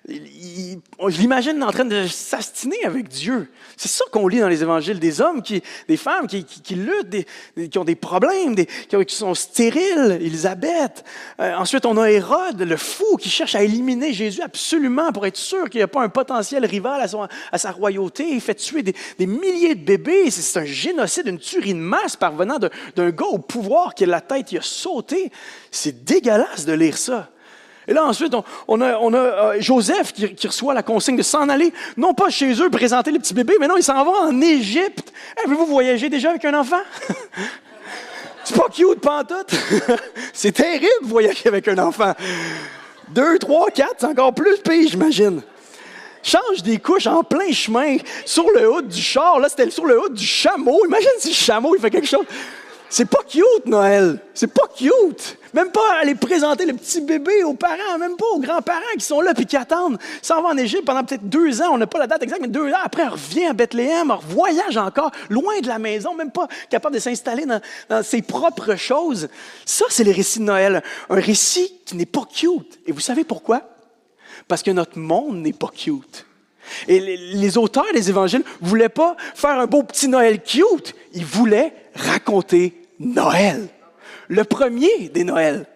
[0.10, 3.50] je l'imagine en train de s'astiner avec Dieu.
[3.78, 7.26] C'est ça qu'on lit dans les évangiles, des hommes, qui, des femmes qui, qui, luttent,
[7.70, 11.06] qui ont des problèmes, des, qui, sont stériles, Elisabeth.
[11.40, 15.38] Euh, ensuite, on a Hérode, le fou, qui cherche à éliminer Jésus absolument pour être
[15.38, 18.28] sûr qu'il n'y a pas un potentiel rival à, son, à sa royauté.
[18.30, 20.30] Il fait tuer des, des milliers de bébés.
[20.32, 24.22] C'est un génocide, une tuerie de masse parvenant d'un gars au pouvoir qui a la
[24.22, 25.32] tête, il a sauté.
[25.72, 27.30] C'est dégueulasse de lire ça.
[27.88, 28.34] Et là, ensuite,
[28.68, 32.70] on, a, euh, Joseph qui, reçoit la consigne de s'en aller, non pas chez eux
[32.70, 35.12] présenter le petit bébé, mais non, il s'en va en Égypte.
[35.46, 36.82] Avez-vous voyagé déjà avec un enfant?
[38.46, 39.54] C'est pas cute, pantoute.
[40.34, 42.14] c'est terrible voyager avec un enfant.
[43.10, 45.42] Deux, trois, quatre, c'est encore plus pire, j'imagine.
[46.22, 49.40] Change des couches en plein chemin, sur le haut du char.
[49.40, 50.86] Là, c'était sur le haut du chameau.
[50.86, 52.26] Imagine si le chameau, il fait quelque chose.
[52.90, 54.20] C'est pas cute, Noël.
[54.34, 55.38] C'est pas cute.
[55.54, 59.22] Même pas aller présenter le petit bébé aux parents, même pas aux grands-parents qui sont
[59.22, 60.00] là puis qui attendent.
[60.22, 62.48] Ça va en Égypte pendant peut-être deux ans, on n'a pas la date exacte, mais
[62.48, 66.32] deux ans après, on revient à Bethléem, on voyage encore, loin de la maison, même
[66.32, 69.30] pas capable de s'installer dans, ses propres choses.
[69.66, 70.82] Ça, c'est les récits de Noël.
[71.10, 72.80] Un récit qui n'est pas cute.
[72.88, 73.62] Et vous savez pourquoi?
[74.48, 76.26] Parce que notre monde n'est pas cute.
[76.88, 81.74] Et les, auteurs des évangiles voulaient pas faire un beau petit Noël cute, ils voulaient
[81.94, 83.68] raconter Noël.
[84.34, 85.68] Le premier des Noëls.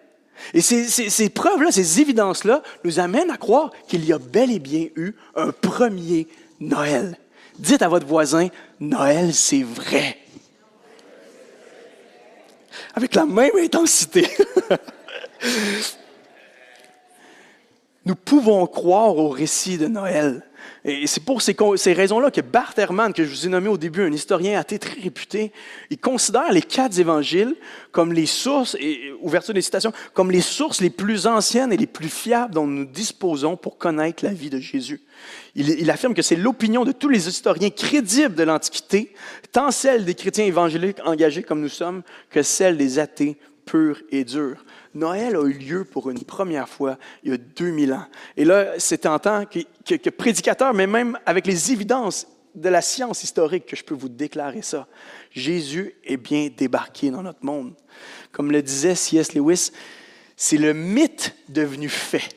[0.52, 4.88] Et ces, preuves-là, ces évidences-là, nous amènent à croire qu'il y a bel et bien
[4.96, 6.26] eu un premier
[6.58, 7.16] Noël.
[7.56, 8.48] Dites à votre voisin,
[8.80, 10.18] Noël, c'est vrai.
[12.94, 14.26] Avec la même intensité.
[18.04, 20.42] nous pouvons croire au récit de Noël.
[20.84, 21.54] Et c'est pour ces,
[21.92, 25.00] raisons-là que Bart Ehrman, que je vous ai nommé au début, un historien athée très
[25.00, 25.52] réputé,
[25.90, 27.54] il considère les quatre évangiles
[27.92, 28.76] comme les sources,
[29.20, 32.84] ouverture des citations, comme les sources les plus anciennes et les plus fiables dont nous
[32.84, 35.00] disposons pour connaître la vie de Jésus.
[35.54, 39.12] Il, il affirme que c'est l'opinion de tous les historiens crédibles de l'Antiquité,
[39.52, 44.24] tant celle des chrétiens évangéliques engagés comme nous sommes, que celle des athées purs et
[44.24, 44.64] durs.
[44.98, 48.06] Noël a eu lieu pour une première fois il y a 2000 ans.
[48.36, 53.22] Et là, c'est en tant que, prédicateur, mais même avec les évidences de la science
[53.22, 54.86] historique que je peux vous déclarer ça.
[55.30, 57.74] Jésus est bien débarqué dans notre monde.
[58.32, 59.34] Comme le disait C.S.
[59.34, 59.70] Lewis,
[60.36, 62.28] c'est le mythe devenu fait.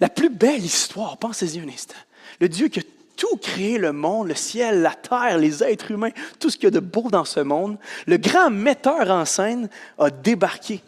[0.00, 1.94] La plus belle histoire, pensez-y un instant.
[2.40, 2.82] Le Dieu qui a
[3.16, 6.66] tout créé le monde, le ciel, la terre, les êtres humains, tout ce qu'il y
[6.66, 9.68] a de beau dans ce monde, le grand metteur en scène
[9.98, 10.82] a débarqué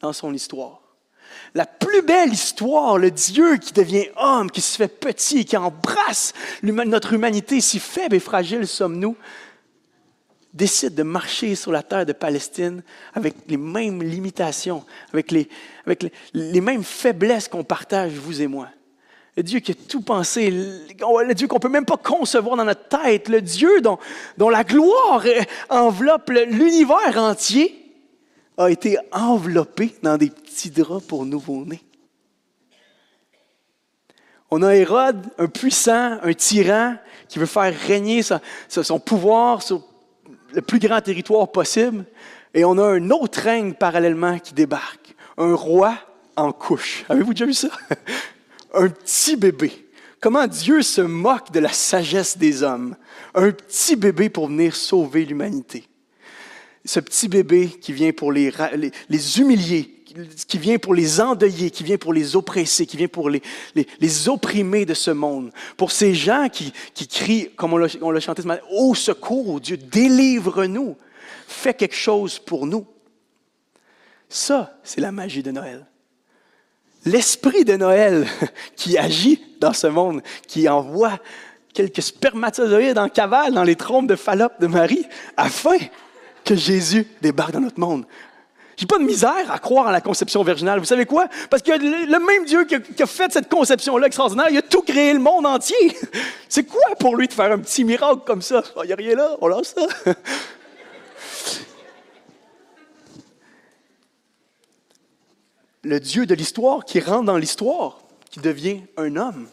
[0.00, 0.80] dans son histoire.
[1.54, 6.32] La plus belle histoire, le Dieu qui devient homme, qui se fait petit, qui embrasse
[6.62, 9.16] notre humanité, si faible et fragile sommes-nous,
[10.52, 12.82] décide de marcher sur la terre de Palestine
[13.14, 15.48] avec les mêmes limitations, avec les,
[16.60, 18.68] mêmes faiblesses qu'on partage, vous et moi.
[19.36, 22.64] Le Dieu qui a tout pensé, le Dieu qu'on ne peut même pas concevoir dans
[22.64, 23.98] notre tête, le Dieu dont,
[24.38, 25.24] dont la gloire
[25.68, 27.79] enveloppe l'univers entier,
[28.60, 31.82] a été enveloppé dans des petits draps pour nouveau-nés.
[34.50, 36.96] On a Hérode, un puissant, un tyran,
[37.28, 38.22] qui veut faire régner
[38.68, 39.82] son pouvoir sur
[40.52, 42.04] le plus grand territoire possible.
[42.52, 45.14] Et on a un autre règne parallèlement qui débarque.
[45.38, 45.94] Un roi
[46.36, 47.04] en couche.
[47.08, 47.70] Avez-vous déjà vu ça?
[48.74, 49.88] un petit bébé.
[50.20, 52.94] Comment Dieu se moque de la sagesse des hommes?
[53.34, 55.88] Un petit bébé pour venir sauver l'humanité.
[56.84, 58.50] Ce petit bébé qui vient pour les,
[59.38, 60.02] humilier,
[60.48, 63.42] qui vient pour les endeuiller, qui vient pour les oppresser, qui vient pour les,
[63.74, 65.52] les, opprimer de ce monde.
[65.76, 69.76] Pour ces gens qui, qui crient, comme on l'a chanté ce matin, Au secours, Dieu,
[69.76, 70.96] délivre-nous,
[71.46, 72.86] fais quelque chose pour nous.
[74.28, 75.86] Ça, c'est la magie de Noël.
[77.04, 78.26] L'esprit de Noël
[78.76, 81.18] qui agit dans ce monde, qui envoie
[81.74, 85.76] quelques spermatozoïdes en cavale dans les trompes de Fallope de Marie, afin
[86.50, 88.04] que Jésus débarque dans notre monde.
[88.76, 90.80] J'ai pas de misère à croire en la conception virginale.
[90.80, 91.28] Vous savez quoi?
[91.48, 95.12] Parce que le même Dieu qui a, fait cette conception-là extraordinaire, il a tout créé
[95.12, 95.76] le monde entier.
[96.48, 98.64] C'est quoi pour lui de faire un petit miracle comme ça?
[98.82, 99.86] Il n'y a rien là, on lance ça.
[105.84, 109.46] le Dieu de l'histoire qui rentre dans l'histoire, qui devient un homme.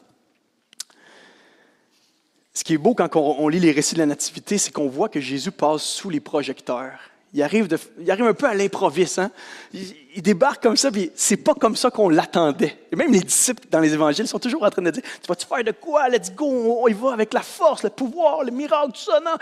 [2.57, 5.09] Ce qui est beau quand on, lit les récits de la Nativité, c'est qu'on voit
[5.09, 6.97] que Jésus passe sous les projecteurs.
[7.31, 7.67] Il arrive,
[7.99, 9.19] il arrive un peu à l'improviste.
[9.19, 9.29] Hein?
[9.75, 12.75] Il, débarque comme ça, puis c'est pas comme ça qu'on l'attendait.
[12.91, 15.45] Et même les disciples dans les évangiles sont toujours en train de dire Tu vas-tu
[15.45, 16.09] faire de quoi?
[16.09, 16.47] Let's go,
[16.81, 19.19] on, y va avec la force, le pouvoir, le miracle, tout ça.
[19.19, 19.37] Non.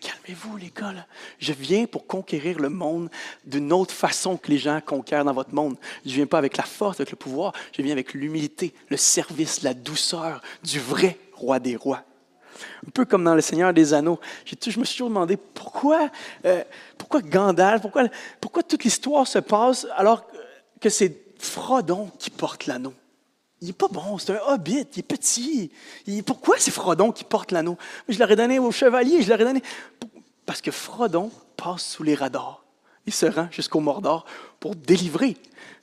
[0.00, 0.94] Calmez-vous, les gars.
[1.38, 3.10] Je viens pour conquérir le monde
[3.44, 5.76] d'une autre façon que les gens conquièrent dans votre monde.
[6.06, 7.52] Je viens pas avec la force, avec le pouvoir.
[7.76, 12.02] Je viens avec l'humilité, le service, la douceur du vrai roi des rois.
[12.86, 14.20] Un peu comme dans Le Seigneur des Anneaux.
[14.44, 16.10] Je me suis toujours demandé pourquoi,
[16.44, 16.62] euh,
[16.98, 18.04] pourquoi Gandalf, pourquoi,
[18.40, 20.24] pourquoi toute l'histoire se passe alors
[20.80, 22.94] que c'est Frodon qui porte l'anneau?
[23.60, 25.70] Il n'est pas bon, c'est un hobbit, il est petit.
[26.26, 27.78] pourquoi c'est Frodon qui porte l'anneau?
[28.08, 29.62] Je l'aurais donné au chevalier, je l'aurais donné.
[30.44, 32.62] Parce que Frodon passe sous les radars.
[33.06, 34.24] Il se rend jusqu'au Mordor
[34.60, 35.36] pour délivrer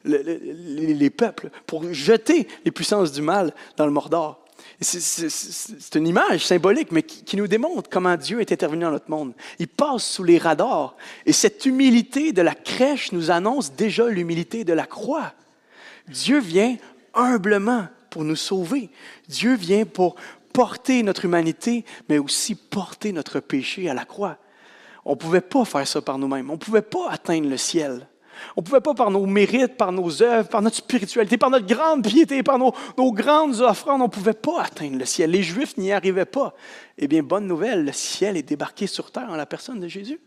[0.03, 4.40] les peuples, pour jeter les puissances du mal dans le Mordor.
[4.79, 9.33] C'est une image symbolique, mais qui, nous démontre comment Dieu est intervenu dans notre monde.
[9.59, 10.95] Il passe sous les radars.
[11.25, 15.33] Et cette humilité de la crèche nous annonce déjà l'humilité de la croix.
[16.07, 16.77] Dieu vient
[17.13, 18.89] humblement pour nous sauver.
[19.27, 20.15] Dieu vient pour
[20.51, 24.37] porter notre humanité, mais aussi porter notre péché à la croix.
[25.05, 26.49] On ne pouvait pas faire ça par nous-mêmes.
[26.49, 28.07] On ne pouvait pas atteindre le ciel.
[28.55, 31.65] On ne pouvait pas par nos mérites, par nos œuvres, par notre spiritualité, par notre
[31.65, 32.73] grande piété, par nos,
[33.11, 35.31] grandes offrandes, on ne pouvait pas atteindre le ciel.
[35.31, 36.53] Les Juifs n'y arrivaient pas.
[36.97, 40.19] Eh bien, bonne nouvelle, le ciel est débarqué sur terre en la personne de Jésus.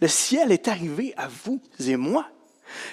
[0.00, 2.26] Le ciel est arrivé à vous et moi.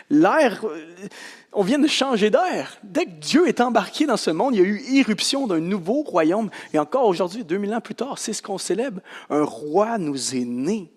[0.09, 1.07] L'air, euh,
[1.51, 2.77] on vient de changer d'air.
[2.83, 6.03] Dès que Dieu est embarqué dans ce monde, il y a eu irruption d'un nouveau
[6.03, 6.49] royaume.
[6.73, 9.01] Et encore aujourd'hui, 2000 ans plus tard, c'est ce qu'on célèbre.
[9.29, 10.91] Un roi nous est né.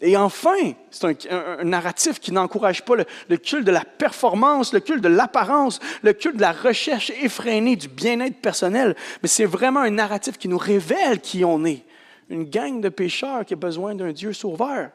[0.00, 5.02] Et enfin, c'est un, narratif qui n'encourage pas le, culte de la performance, le culte
[5.02, 9.90] de l'apparence, le culte de la recherche effrénée du bien-être personnel, mais c'est vraiment un
[9.90, 11.84] narratif qui nous révèle qui on est.
[12.30, 14.90] Une gang de pécheurs qui a besoin d'un Dieu sauveur.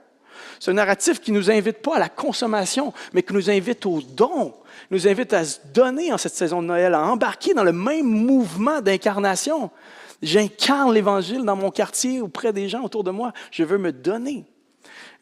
[0.59, 4.01] C'est un narratif qui nous invite pas à la consommation, mais qui nous invite au
[4.01, 4.53] don,
[4.89, 8.05] nous invite à se donner en cette saison de Noël, à embarquer dans le même
[8.05, 9.69] mouvement d'incarnation.
[10.21, 13.33] J'incarne l'Évangile dans mon quartier, auprès des gens autour de moi.
[13.51, 14.45] Je veux me donner.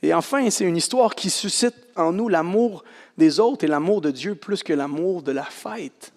[0.04, 2.84] Et enfin, c'est une histoire qui suscite en nous l'amour
[3.18, 6.14] des autres et l'amour de Dieu plus que l'amour de la fête.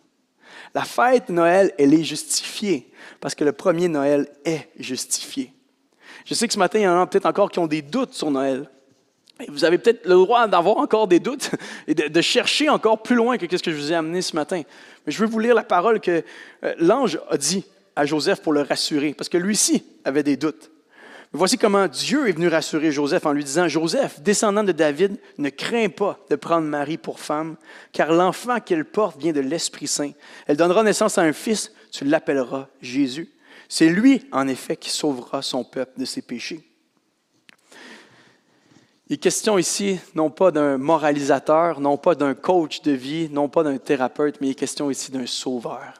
[0.74, 5.52] La fête Noël, elle est justifiée parce que le premier Noël est justifié.
[6.24, 8.14] Je sais que ce matin, il y en a peut-être encore qui ont des doutes
[8.14, 8.68] sur Noël.
[9.48, 11.50] vous avez peut-être le droit d'avoir encore des doutes
[11.86, 14.62] et de, chercher encore plus loin que ce que je vous ai amené ce matin.
[15.04, 16.22] Mais je veux vous lire la parole que
[16.64, 17.64] euh, l'ange a dit
[17.94, 20.70] à Joseph pour le rassurer, parce que lui aussi avait des doutes.
[21.36, 25.50] Voici comment Dieu est venu rassurer Joseph en lui disant, Joseph, descendant de David, ne
[25.50, 27.56] crains pas de prendre Marie pour femme,
[27.90, 30.12] car l'enfant qu'elle porte vient de l'Esprit Saint.
[30.46, 33.32] Elle donnera naissance à un fils, tu l'appelleras Jésus.
[33.68, 36.60] C'est lui, en effet, qui sauvera son peuple de ses péchés.
[39.08, 43.48] Il est question ici non pas d'un moralisateur, non pas d'un coach de vie, non
[43.48, 45.94] pas d'un thérapeute, mais il est question ici d'un sauveur.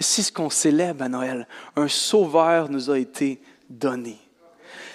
[0.00, 1.46] C'est ce qu'on célèbre à Noël.
[1.76, 4.18] Un sauveur nous a été donné.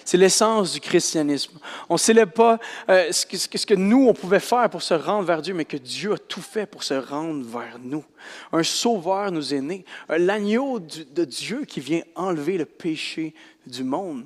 [0.08, 1.60] C'est l'essence du christianisme.
[1.90, 4.94] On ne célèbre pas euh, ce, que, ce, que, nous, on pouvait faire pour se
[4.94, 8.06] rendre vers Dieu, mais que Dieu a tout fait pour se rendre vers nous.
[8.54, 13.34] Un sauveur nous est né, l'agneau de Dieu qui vient enlever le péché
[13.66, 14.24] du monde.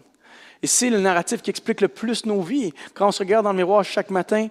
[0.61, 2.71] Et c'est le narratif qui explique le plus nos vies.
[2.93, 4.49] Quand on se regarde dans le miroir chaque matin,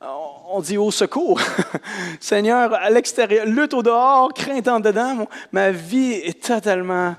[0.00, 1.40] on dit au secours.
[2.18, 5.28] Seigneur, à l'extérieur, lutte au dehors, crainte en dedans.
[5.52, 7.14] Ma vie est totalement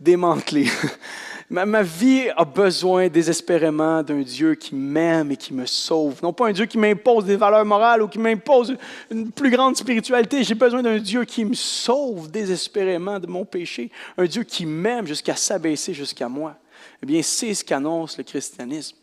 [0.00, 0.68] démantelée.
[1.48, 6.20] Ma, vie a besoin désespérément d'un Dieu qui m'aime et qui me sauve.
[6.20, 8.76] Non pas un Dieu qui m'impose des valeurs morales ou qui m'impose
[9.10, 10.42] une plus grande spiritualité.
[10.42, 13.92] J'ai besoin d'un Dieu qui me sauve désespérément de mon péché.
[14.18, 16.56] Un Dieu qui m'aime jusqu'à s'abaisser jusqu'à moi.
[17.00, 18.96] Eh bien, c'est ce qu'annonce le christianisme.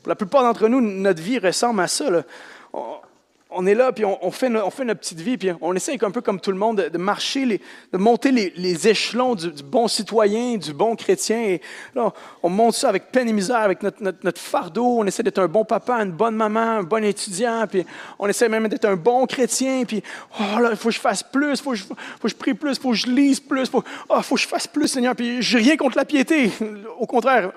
[0.00, 2.24] Pour la plupart d'entre nous, notre vie ressemble à ça.
[3.66, 6.20] Est là, puis on, fait, on fait notre petite vie, puis on essaie un peu
[6.20, 7.60] comme tout le monde de, marcher, les,
[7.92, 11.38] de monter les, échelons du, bon citoyen, du bon chrétien.
[11.42, 11.60] Et
[11.94, 14.98] là, on monte ça avec peine et misère, avec notre, notre, fardeau.
[14.98, 17.84] On essaie d'être un bon papa, une bonne maman, un bon étudiant, puis
[18.18, 19.84] on essaie même d'être un bon chrétien.
[19.86, 20.02] Puis,
[20.38, 22.72] oh là, il faut que je fasse plus, il faut, faut, que je prie plus,
[22.76, 25.14] il faut que je lise plus, il oh, faut que je fasse plus, Seigneur.
[25.16, 26.50] Puis, j'ai rien contre la piété.
[26.98, 27.50] Au contraire,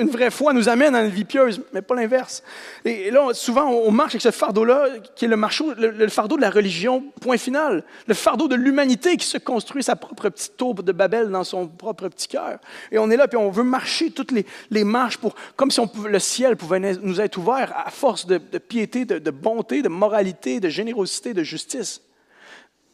[0.00, 2.42] une vraie foi nous amène à une vie pieuse, mais pas l'inverse.
[2.84, 7.04] Et, là, souvent, on marche avec ce fardeau-là, qui est le, fardeau de la religion,
[7.20, 7.84] point final.
[8.06, 11.68] Le fardeau de l'humanité qui se construit sa propre petite tour de Babel dans son
[11.68, 12.58] propre petit cœur.
[12.90, 16.18] Et on est là, puis on veut marcher toutes les, marches pour, comme si le
[16.18, 21.34] ciel pouvait nous être ouvert à force de, piété, de, bonté, de moralité, de générosité,
[21.34, 22.02] de justice.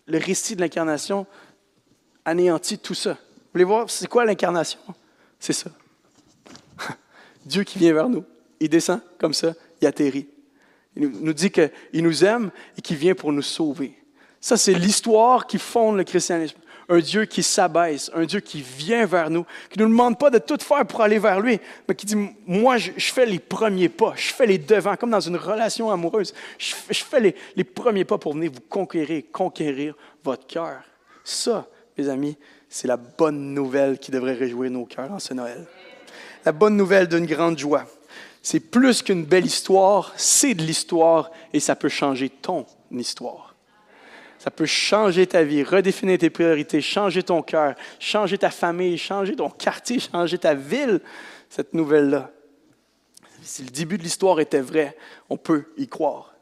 [0.07, 1.27] Le récit de l'incarnation
[2.25, 3.13] anéantit tout ça.
[3.13, 4.81] Vous voulez voir, c'est quoi l'incarnation?
[5.39, 5.71] C'est ça.
[7.45, 8.25] Dieu qui vient vers nous.
[8.61, 10.29] Il descend comme ça, il atterrit.
[10.99, 13.95] Il nous dit qu'il nous aime et qu'il vient pour nous sauver.
[14.41, 16.59] Ça, c'est l'histoire qui fonde le christianisme.
[16.91, 20.31] Un Dieu qui s'abaisse, un Dieu qui vient vers nous, qui ne nous demande pas
[20.31, 23.91] de tout faire pour aller vers lui, mais qui dit, moi, je, fais les premiers
[23.91, 26.33] pas, je fais les devants, comme dans une relation amoureuse.
[26.57, 26.75] Je,
[27.05, 29.95] fais les, les, premiers pas pour venir vous conquérir, conquérir
[30.25, 30.81] votre cœur.
[31.25, 31.69] Ça,
[31.99, 32.39] mes amis,
[32.71, 35.67] c'est la bonne nouvelle qui devrait réjouir nos cœurs en ce Noël.
[36.47, 37.85] La bonne nouvelle d'une grande joie.
[38.51, 43.55] C'est plus qu'une belle histoire, c'est de l'histoire et ça peut changer ton histoire.
[44.39, 49.37] Ça peut changer ta vie, redéfinir tes priorités, changer ton cœur, changer ta famille, changer
[49.37, 51.03] ton quartier, changer ta ville,
[51.51, 52.31] cette nouvelle-là.
[53.43, 54.97] Si le début de l'histoire était vrai,
[55.29, 56.33] on peut y croire.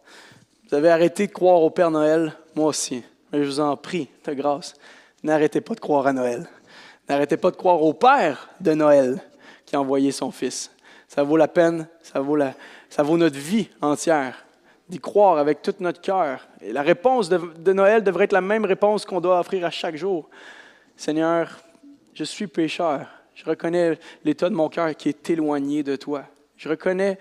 [0.68, 3.02] Vous avez arrêté de croire au Père Noël, moi aussi.
[3.32, 4.74] Mais je vous en prie, de grâce,
[5.24, 6.48] n'arrêtez pas de croire à Noël.
[7.08, 9.20] N'arrêtez pas de croire au Père de Noël
[9.64, 10.70] qui a envoyé son Fils.
[11.16, 12.52] Ça vaut la peine, ça vaut, la,
[12.90, 14.44] ça vaut notre vie entière
[14.86, 16.46] d'y croire avec tout notre cœur.
[16.60, 19.70] Et la réponse de, de, Noël devrait être la même réponse qu'on doit offrir à
[19.70, 20.28] chaque jour.
[20.94, 21.58] Seigneur,
[22.12, 23.06] je suis pécheur.
[23.34, 26.24] Je reconnais l'état de mon cœur qui est éloigné de toi.
[26.58, 27.18] Je reconnais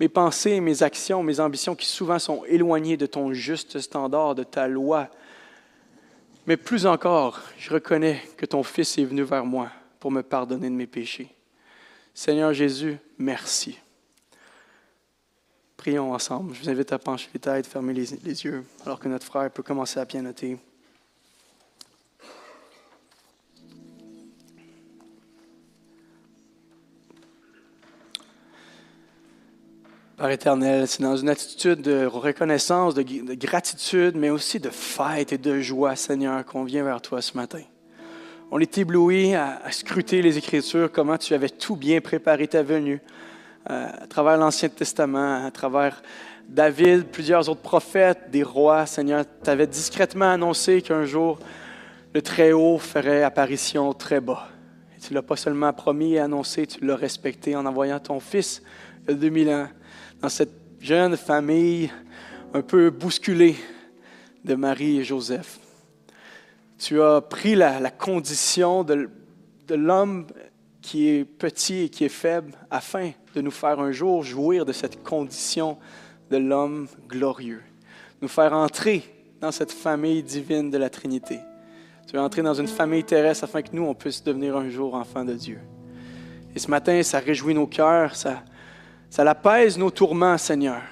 [0.00, 4.42] mes pensées, mes actions, mes ambitions qui souvent sont éloignées de ton juste standard, de
[4.42, 5.06] ta loi.
[6.48, 9.70] Mais plus encore, je reconnais que ton Fils est venu vers moi
[10.00, 11.35] pour me pardonner de mes péchés.
[12.16, 13.78] Seigneur Jésus, merci.
[15.76, 16.54] Prions ensemble.
[16.54, 19.62] Je vous invite à pencher les têtes, fermer les, yeux, alors que notre frère peut
[19.62, 20.56] commencer à pianoter.
[30.16, 35.38] Père éternel, c'est dans une attitude de reconnaissance, de, gratitude, mais aussi de fête et
[35.38, 37.60] de joie, Seigneur, qu'on vient vers toi ce matin.
[38.52, 43.00] On est ébloui à, scruter les Écritures, comment tu avais tout bien préparé ta venue,
[43.68, 46.00] euh, à travers l'Ancien Testament, à travers
[46.48, 48.86] David, plusieurs autres prophètes, des rois.
[48.86, 51.40] Seigneur, tu avais discrètement annoncé qu'un jour,
[52.14, 54.46] le Très-Haut ferait apparition très bas.
[54.96, 58.62] Et tu l'as pas seulement promis et annoncé, tu l'as respecté en envoyant ton Fils
[59.08, 59.68] il y a 2000 ans
[60.22, 61.90] dans cette jeune famille
[62.54, 63.56] un peu bousculée
[64.44, 65.65] de Marie et Joseph.
[66.78, 69.08] Tu as pris la, condition de,
[69.70, 70.26] l'homme
[70.82, 74.72] qui est petit et qui est faible afin de nous faire un jour jouir de
[74.72, 75.78] cette condition
[76.30, 77.62] de l'homme glorieux,
[78.20, 79.02] nous faire entrer
[79.40, 81.40] dans cette famille divine de la Trinité.
[82.06, 84.94] Tu es entré dans une famille terrestre afin que nous, on puisse devenir un jour
[84.94, 85.58] enfants de Dieu.
[86.54, 88.42] Et ce matin, ça réjouit nos cœurs, ça,
[89.10, 90.82] ça apaise nos tourments, Seigneur.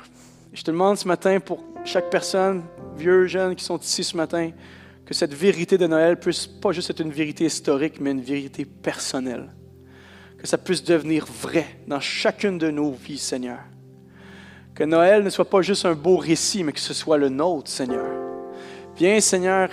[0.53, 2.63] je te demande ce matin pour chaque personne,
[2.97, 4.51] vieux, jeune, qui sont ici ce matin,
[5.07, 8.65] que cette vérité de Noël puisse pas juste être une vérité historique, mais une vérité
[8.65, 9.51] personnelle.
[10.39, 13.61] Que ça puisse devenir vrai dans chacune de nos vies, Seigneur.
[14.75, 17.71] Que Noël ne soit pas juste un beau récit, mais que ce soit le nôtre,
[17.71, 18.07] Seigneur.
[18.97, 19.69] Viens, Seigneur,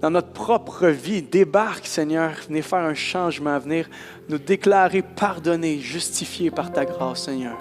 [0.00, 3.88] dans notre propre vie, débarque, Seigneur, venez faire un changement, venir
[4.28, 7.58] nous déclarer pardonnés, justifiés par ta grâce, Seigneur.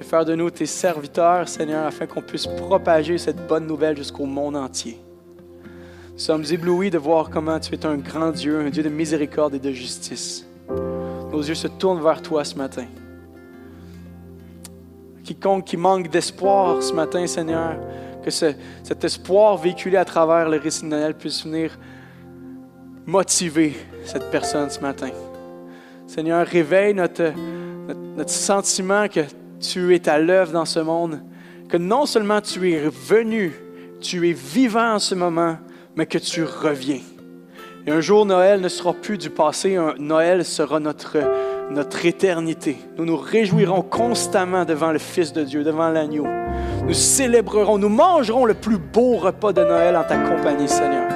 [0.00, 4.26] Et faire de nous tes serviteurs, Seigneur, afin qu'on puisse propager cette bonne nouvelle jusqu'au
[4.26, 5.00] monde entier.
[6.16, 9.58] Sommes éblouis de voir comment tu es un grand Dieu, un Dieu de miséricorde et
[9.58, 10.46] de justice.
[11.30, 12.86] Nos yeux se tournent vers toi ce matin.
[15.22, 17.76] Quiconque qui manque d'espoir ce matin, Seigneur,
[18.24, 21.78] que cet espoir véhiculé à travers le récit de Noël puisse venir
[23.04, 25.10] motiver cette personne ce matin.
[26.06, 27.34] Seigneur, réveille notre,
[28.16, 29.20] notre, sentiment que
[29.60, 31.20] tu es à l'œuvre dans ce monde,
[31.68, 33.52] que non seulement tu es venu,
[34.00, 35.58] tu es vivant en ce moment,
[35.96, 37.00] mais que tu reviens.
[37.86, 41.18] Et un jour, Noël ne sera plus du passé, un Noël sera notre,
[41.70, 42.76] notre éternité.
[42.98, 46.26] Nous nous réjouirons constamment devant le Fils de Dieu, devant l'agneau.
[46.86, 51.08] Nous célébrerons, nous mangerons le plus beau repas de Noël en ta compagnie, Seigneur.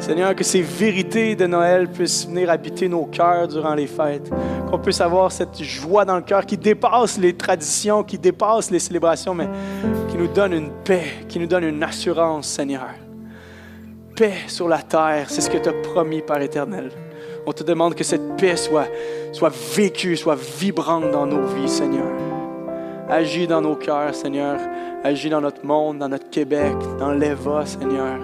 [0.00, 4.30] Seigneur, que ces vérités de Noël puissent venir habiter nos cœurs durant les fêtes,
[4.70, 8.78] qu'on puisse avoir cette joie dans le cœur qui dépasse les traditions, qui dépasse les
[8.78, 9.48] célébrations, mais
[10.08, 12.90] qui nous donne une paix, qui nous donne une assurance, Seigneur.
[14.18, 16.90] Paix sur la terre, c'est ce que tu as promis, Père éternel.
[17.46, 18.88] On te demande que cette paix soit,
[19.30, 22.10] soit vécue, soit vibrante dans nos vies, Seigneur.
[23.08, 24.58] Agis dans nos cœurs, Seigneur.
[25.04, 28.18] Agis dans notre monde, dans notre Québec, dans l'Eva, Seigneur.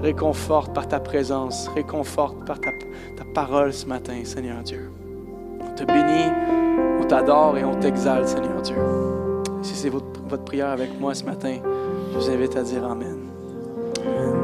[0.00, 2.70] Réconforte par ta présence, réconforte par ta,
[3.16, 4.88] ta parole ce matin, Seigneur Dieu.
[5.60, 6.30] On te bénit,
[7.00, 8.76] on t'adore et on t'exalte, Seigneur Dieu.
[9.62, 11.56] Si c'est votre, votre prière avec moi ce matin,
[12.12, 13.18] je vous invite à dire Amen.
[13.96, 14.43] Si